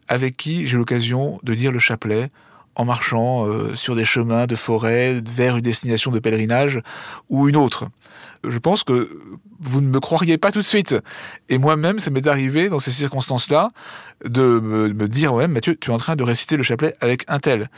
avec 0.08 0.36
qui 0.36 0.66
j'ai 0.66 0.76
l'occasion 0.76 1.38
de 1.42 1.54
dire 1.54 1.72
le 1.72 1.78
chapelet 1.78 2.30
en 2.76 2.84
marchant 2.84 3.46
euh, 3.46 3.74
sur 3.74 3.96
des 3.96 4.04
chemins 4.04 4.46
de 4.46 4.54
forêt 4.54 5.20
vers 5.24 5.56
une 5.56 5.62
destination 5.62 6.10
de 6.10 6.18
pèlerinage 6.18 6.80
ou 7.28 7.48
une 7.48 7.56
autre. 7.56 7.88
Je 8.44 8.58
pense 8.58 8.84
que 8.84 9.08
vous 9.58 9.80
ne 9.80 9.88
me 9.88 9.98
croiriez 9.98 10.38
pas 10.38 10.52
tout 10.52 10.60
de 10.60 10.64
suite. 10.64 10.94
Et 11.48 11.58
moi-même, 11.58 11.98
ça 11.98 12.10
m'est 12.10 12.26
arrivé 12.26 12.68
dans 12.68 12.78
ces 12.78 12.90
circonstances-là 12.90 13.70
de 14.24 14.60
me, 14.60 15.08
dire, 15.08 15.34
ouais, 15.34 15.48
Mathieu, 15.48 15.74
tu 15.74 15.90
es 15.90 15.94
en 15.94 15.98
train 15.98 16.16
de 16.16 16.22
réciter 16.22 16.56
le 16.56 16.62
chapelet 16.62 16.94
avec 17.00 17.24
un 17.28 17.38
tel. 17.38 17.70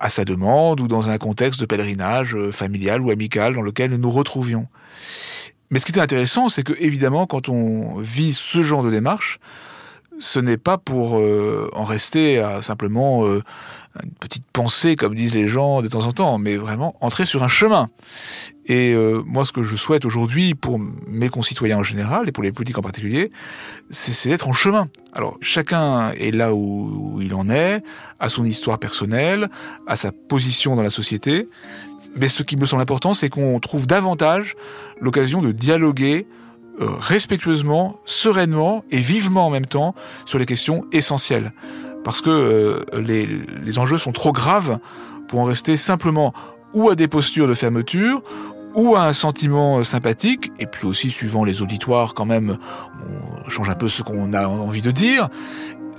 à 0.00 0.10
sa 0.10 0.24
demande 0.24 0.82
ou 0.82 0.88
dans 0.88 1.08
un 1.08 1.16
contexte 1.16 1.60
de 1.60 1.66
pèlerinage 1.66 2.34
euh, 2.34 2.52
familial 2.52 3.00
ou 3.00 3.10
amical 3.10 3.54
dans 3.54 3.62
lequel 3.62 3.90
nous 3.92 3.98
nous 3.98 4.10
retrouvions. 4.10 4.68
Mais 5.70 5.78
ce 5.78 5.86
qui 5.86 5.92
était 5.92 6.00
intéressant, 6.00 6.50
c'est 6.50 6.62
que 6.62 6.74
évidemment, 6.78 7.26
quand 7.26 7.48
on 7.48 7.96
vit 7.96 8.34
ce 8.34 8.62
genre 8.62 8.82
de 8.82 8.90
démarche, 8.90 9.40
ce 10.20 10.38
n'est 10.40 10.58
pas 10.58 10.76
pour 10.76 11.18
euh, 11.18 11.70
en 11.72 11.84
rester 11.84 12.38
à 12.38 12.60
simplement 12.60 13.24
une 14.02 14.12
petite 14.12 14.44
pensée, 14.52 14.96
comme 14.96 15.14
disent 15.14 15.34
les 15.34 15.48
gens 15.48 15.82
de 15.82 15.88
temps 15.88 16.06
en 16.06 16.12
temps, 16.12 16.38
mais 16.38 16.56
vraiment 16.56 16.96
entrer 17.00 17.26
sur 17.26 17.42
un 17.42 17.48
chemin. 17.48 17.88
Et 18.66 18.92
euh, 18.92 19.22
moi, 19.24 19.44
ce 19.46 19.52
que 19.52 19.62
je 19.62 19.76
souhaite 19.76 20.04
aujourd'hui 20.04 20.54
pour 20.54 20.78
mes 20.78 21.30
concitoyens 21.30 21.78
en 21.78 21.82
général 21.82 22.28
et 22.28 22.32
pour 22.32 22.42
les 22.42 22.52
politiques 22.52 22.78
en 22.78 22.82
particulier, 22.82 23.30
c'est 23.90 24.28
d'être 24.28 24.46
en 24.46 24.52
chemin. 24.52 24.88
Alors, 25.14 25.38
chacun 25.40 26.10
est 26.10 26.34
là 26.34 26.52
où, 26.52 27.18
il 27.22 27.34
en 27.34 27.48
est, 27.48 27.82
à 28.20 28.28
son 28.28 28.44
histoire 28.44 28.78
personnelle, 28.78 29.48
à 29.86 29.96
sa 29.96 30.12
position 30.12 30.76
dans 30.76 30.82
la 30.82 30.90
société. 30.90 31.48
Mais 32.16 32.28
ce 32.28 32.42
qui 32.42 32.56
me 32.56 32.66
semble 32.66 32.82
important, 32.82 33.14
c'est 33.14 33.30
qu'on 33.30 33.58
trouve 33.58 33.86
davantage 33.86 34.54
l'occasion 35.00 35.40
de 35.40 35.50
dialoguer 35.50 36.26
euh, 36.80 36.86
respectueusement, 37.00 37.98
sereinement 38.04 38.84
et 38.90 38.98
vivement 38.98 39.46
en 39.46 39.50
même 39.50 39.66
temps 39.66 39.94
sur 40.26 40.38
les 40.38 40.46
questions 40.46 40.84
essentielles 40.92 41.52
parce 42.08 42.22
que 42.22 42.30
euh, 42.30 43.00
les, 43.02 43.26
les 43.26 43.78
enjeux 43.78 43.98
sont 43.98 44.12
trop 44.12 44.32
graves 44.32 44.78
pour 45.26 45.40
en 45.40 45.44
rester 45.44 45.76
simplement 45.76 46.32
ou 46.72 46.88
à 46.88 46.94
des 46.94 47.06
postures 47.06 47.46
de 47.46 47.52
fermeture 47.52 48.22
ou 48.74 48.96
à 48.96 49.02
un 49.02 49.12
sentiment 49.12 49.76
euh, 49.76 49.84
sympathique, 49.84 50.50
et 50.58 50.64
puis 50.64 50.86
aussi 50.86 51.10
suivant 51.10 51.44
les 51.44 51.60
auditoires 51.60 52.14
quand 52.14 52.24
même, 52.24 52.56
on 53.44 53.50
change 53.50 53.68
un 53.68 53.74
peu 53.74 53.90
ce 53.90 54.02
qu'on 54.02 54.32
a 54.32 54.46
envie 54.48 54.80
de 54.80 54.90
dire, 54.90 55.28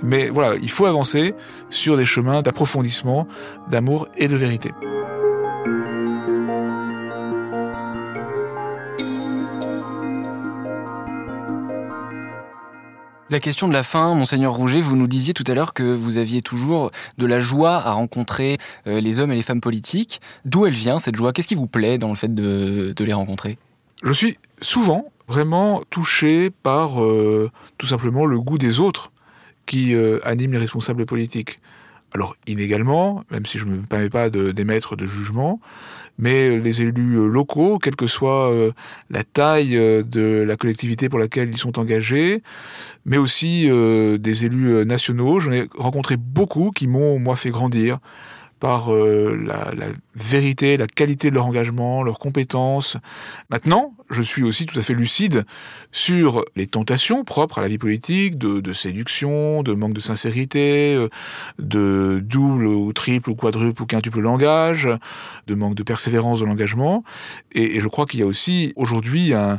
mais 0.02 0.30
voilà, 0.30 0.56
il 0.60 0.70
faut 0.72 0.86
avancer 0.86 1.32
sur 1.68 1.96
des 1.96 2.06
chemins 2.06 2.42
d'approfondissement, 2.42 3.28
d'amour 3.70 4.08
et 4.16 4.26
de 4.26 4.34
vérité. 4.34 4.72
La 13.30 13.38
question 13.38 13.68
de 13.68 13.72
la 13.72 13.84
fin, 13.84 14.16
monseigneur 14.16 14.52
Rouget, 14.52 14.80
vous 14.80 14.96
nous 14.96 15.06
disiez 15.06 15.34
tout 15.34 15.44
à 15.46 15.54
l'heure 15.54 15.72
que 15.72 15.84
vous 15.84 16.18
aviez 16.18 16.42
toujours 16.42 16.90
de 17.16 17.26
la 17.26 17.38
joie 17.38 17.76
à 17.76 17.92
rencontrer 17.92 18.58
euh, 18.88 19.00
les 19.00 19.20
hommes 19.20 19.30
et 19.30 19.36
les 19.36 19.42
femmes 19.42 19.60
politiques. 19.60 20.20
D'où 20.44 20.66
elle 20.66 20.72
vient 20.72 20.98
cette 20.98 21.14
joie? 21.14 21.32
Qu'est-ce 21.32 21.46
qui 21.46 21.54
vous 21.54 21.68
plaît 21.68 21.96
dans 21.96 22.08
le 22.08 22.16
fait 22.16 22.34
de, 22.34 22.92
les 22.98 23.12
rencontrer? 23.12 23.56
Je 24.02 24.12
suis 24.12 24.36
souvent 24.60 25.12
vraiment 25.28 25.80
touché 25.90 26.50
par 26.50 27.00
euh, 27.00 27.52
tout 27.78 27.86
simplement 27.86 28.26
le 28.26 28.40
goût 28.40 28.58
des 28.58 28.80
autres 28.80 29.12
qui 29.64 29.94
euh, 29.94 30.18
anime 30.24 30.50
les 30.50 30.58
responsables 30.58 31.06
politiques. 31.06 31.60
Alors 32.12 32.34
inégalement, 32.48 33.22
même 33.30 33.46
si 33.46 33.58
je 33.58 33.64
ne 33.64 33.76
me 33.76 33.82
permets 33.82 34.10
pas 34.10 34.28
d'émettre 34.28 34.96
de, 34.96 35.06
jugement, 35.06 35.60
mais 36.20 36.58
les 36.58 36.82
élus 36.82 37.18
euh, 37.18 37.26
locaux, 37.26 37.78
quelle 37.78 37.96
que 37.96 38.06
soit 38.06 38.52
euh, 38.52 38.72
la 39.08 39.24
taille 39.24 39.76
euh, 39.76 40.02
de 40.02 40.44
la 40.46 40.56
collectivité 40.56 41.08
pour 41.08 41.18
laquelle 41.18 41.48
ils 41.50 41.58
sont 41.58 41.78
engagés, 41.78 42.42
mais 43.06 43.16
aussi 43.16 43.68
des 44.18 44.44
élus 44.44 44.84
nationaux, 44.84 45.40
j'en 45.40 45.52
ai 45.52 45.66
rencontré 45.76 46.16
beaucoup 46.18 46.70
qui 46.70 46.86
m'ont, 46.86 47.18
moi, 47.18 47.34
fait 47.34 47.50
grandir 47.50 47.98
par 48.60 48.92
euh, 48.92 49.36
la, 49.42 49.74
la, 49.74 49.86
vérité, 50.14 50.76
la 50.76 50.86
qualité 50.86 51.30
de 51.30 51.34
leur 51.34 51.46
engagement, 51.46 52.02
leurs 52.02 52.18
compétences. 52.18 52.98
Maintenant, 53.48 53.94
je 54.10 54.20
suis 54.20 54.42
aussi 54.42 54.66
tout 54.66 54.78
à 54.78 54.82
fait 54.82 54.92
lucide 54.92 55.44
sur 55.92 56.44
les 56.56 56.66
tentations 56.66 57.24
propres 57.24 57.58
à 57.58 57.62
la 57.62 57.68
vie 57.68 57.78
politique, 57.78 58.36
de, 58.38 58.60
de 58.60 58.72
séduction, 58.74 59.62
de 59.62 59.72
manque 59.72 59.94
de 59.94 60.00
sincérité, 60.00 60.94
euh, 60.94 61.08
de 61.58 62.20
double 62.22 62.66
ou 62.66 62.92
triple 62.92 63.30
ou 63.30 63.34
quadruple 63.34 63.82
ou 63.82 63.86
quintuple 63.86 64.20
langage, 64.20 64.88
de 65.46 65.54
manque 65.54 65.74
de 65.74 65.82
persévérance 65.82 66.40
de 66.40 66.44
l'engagement. 66.44 67.02
Et, 67.52 67.76
et 67.76 67.80
je 67.80 67.88
crois 67.88 68.04
qu'il 68.04 68.20
y 68.20 68.22
a 68.22 68.26
aussi 68.26 68.74
aujourd'hui 68.76 69.32
un, 69.32 69.58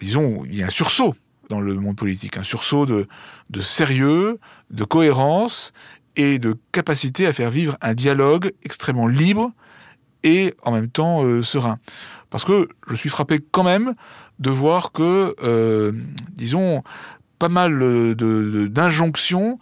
disons, 0.00 0.42
il 0.46 0.56
y 0.56 0.62
a 0.62 0.66
un 0.66 0.70
sursaut 0.70 1.14
dans 1.48 1.60
le 1.60 1.74
monde 1.74 1.96
politique, 1.96 2.36
un 2.36 2.42
sursaut 2.42 2.86
de, 2.86 3.06
de 3.50 3.60
sérieux, 3.60 4.38
de 4.70 4.84
cohérence 4.84 5.72
et 6.16 6.38
de 6.38 6.56
capacité 6.72 7.26
à 7.26 7.32
faire 7.32 7.50
vivre 7.50 7.76
un 7.80 7.94
dialogue 7.94 8.52
extrêmement 8.64 9.06
libre 9.06 9.52
et 10.22 10.54
en 10.64 10.72
même 10.72 10.88
temps 10.88 11.24
euh, 11.24 11.42
serein. 11.42 11.78
Parce 12.30 12.44
que 12.44 12.68
je 12.88 12.94
suis 12.94 13.08
frappé 13.08 13.40
quand 13.50 13.64
même 13.64 13.94
de 14.38 14.50
voir 14.50 14.92
que, 14.92 15.34
euh, 15.42 15.92
disons, 16.32 16.82
pas 17.38 17.48
mal 17.48 17.78
d'injonctions 18.14 19.58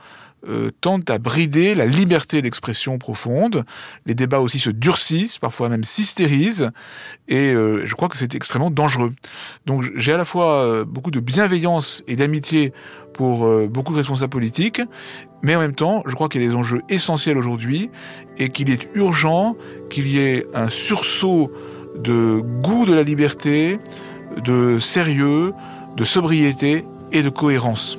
euh, 0.48 0.70
tentent 0.80 1.10
à 1.10 1.18
brider 1.18 1.74
la 1.74 1.84
liberté 1.84 2.42
d'expression 2.42 2.98
profonde. 2.98 3.64
Les 4.06 4.14
débats 4.14 4.38
aussi 4.38 4.60
se 4.60 4.70
durcissent, 4.70 5.38
parfois 5.38 5.68
même 5.68 5.82
s'hystérisent, 5.82 6.70
et 7.26 7.52
euh, 7.52 7.84
je 7.86 7.94
crois 7.94 8.08
que 8.08 8.16
c'est 8.16 8.36
extrêmement 8.36 8.70
dangereux. 8.70 9.12
Donc 9.66 9.84
j'ai 9.96 10.12
à 10.12 10.16
la 10.16 10.24
fois 10.24 10.84
beaucoup 10.84 11.10
de 11.10 11.18
bienveillance 11.18 12.04
et 12.06 12.14
d'amitié 12.14 12.72
pour 13.18 13.50
beaucoup 13.66 13.92
de 13.92 13.98
responsables 13.98 14.30
politiques, 14.30 14.80
mais 15.42 15.56
en 15.56 15.60
même 15.60 15.74
temps, 15.74 16.04
je 16.06 16.14
crois 16.14 16.28
qu'il 16.28 16.40
y 16.40 16.44
a 16.44 16.48
des 16.48 16.54
enjeux 16.54 16.82
essentiels 16.88 17.36
aujourd'hui 17.36 17.90
et 18.36 18.48
qu'il 18.48 18.70
est 18.70 18.88
urgent 18.94 19.56
qu'il 19.90 20.06
y 20.06 20.20
ait 20.20 20.46
un 20.54 20.68
sursaut 20.68 21.50
de 21.96 22.40
goût 22.62 22.86
de 22.86 22.94
la 22.94 23.02
liberté, 23.02 23.80
de 24.44 24.78
sérieux, 24.78 25.52
de 25.96 26.04
sobriété 26.04 26.84
et 27.10 27.24
de 27.24 27.28
cohérence. 27.28 27.98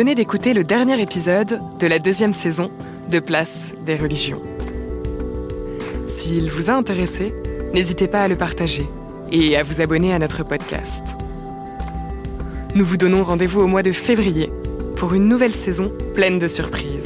Venez 0.00 0.14
d'écouter 0.14 0.54
le 0.54 0.64
dernier 0.64 0.98
épisode 1.02 1.60
de 1.78 1.86
la 1.86 1.98
deuxième 1.98 2.32
saison 2.32 2.70
de 3.10 3.18
Place 3.18 3.68
des 3.84 3.96
religions. 3.96 4.40
S'il 6.08 6.50
vous 6.50 6.70
a 6.70 6.72
intéressé, 6.72 7.34
n'hésitez 7.74 8.08
pas 8.08 8.22
à 8.22 8.28
le 8.28 8.34
partager 8.34 8.88
et 9.30 9.58
à 9.58 9.62
vous 9.62 9.82
abonner 9.82 10.14
à 10.14 10.18
notre 10.18 10.42
podcast. 10.42 11.04
Nous 12.74 12.86
vous 12.86 12.96
donnons 12.96 13.22
rendez-vous 13.22 13.60
au 13.60 13.66
mois 13.66 13.82
de 13.82 13.92
février 13.92 14.48
pour 14.96 15.12
une 15.12 15.28
nouvelle 15.28 15.52
saison 15.52 15.92
pleine 16.14 16.38
de 16.38 16.48
surprises. 16.48 16.99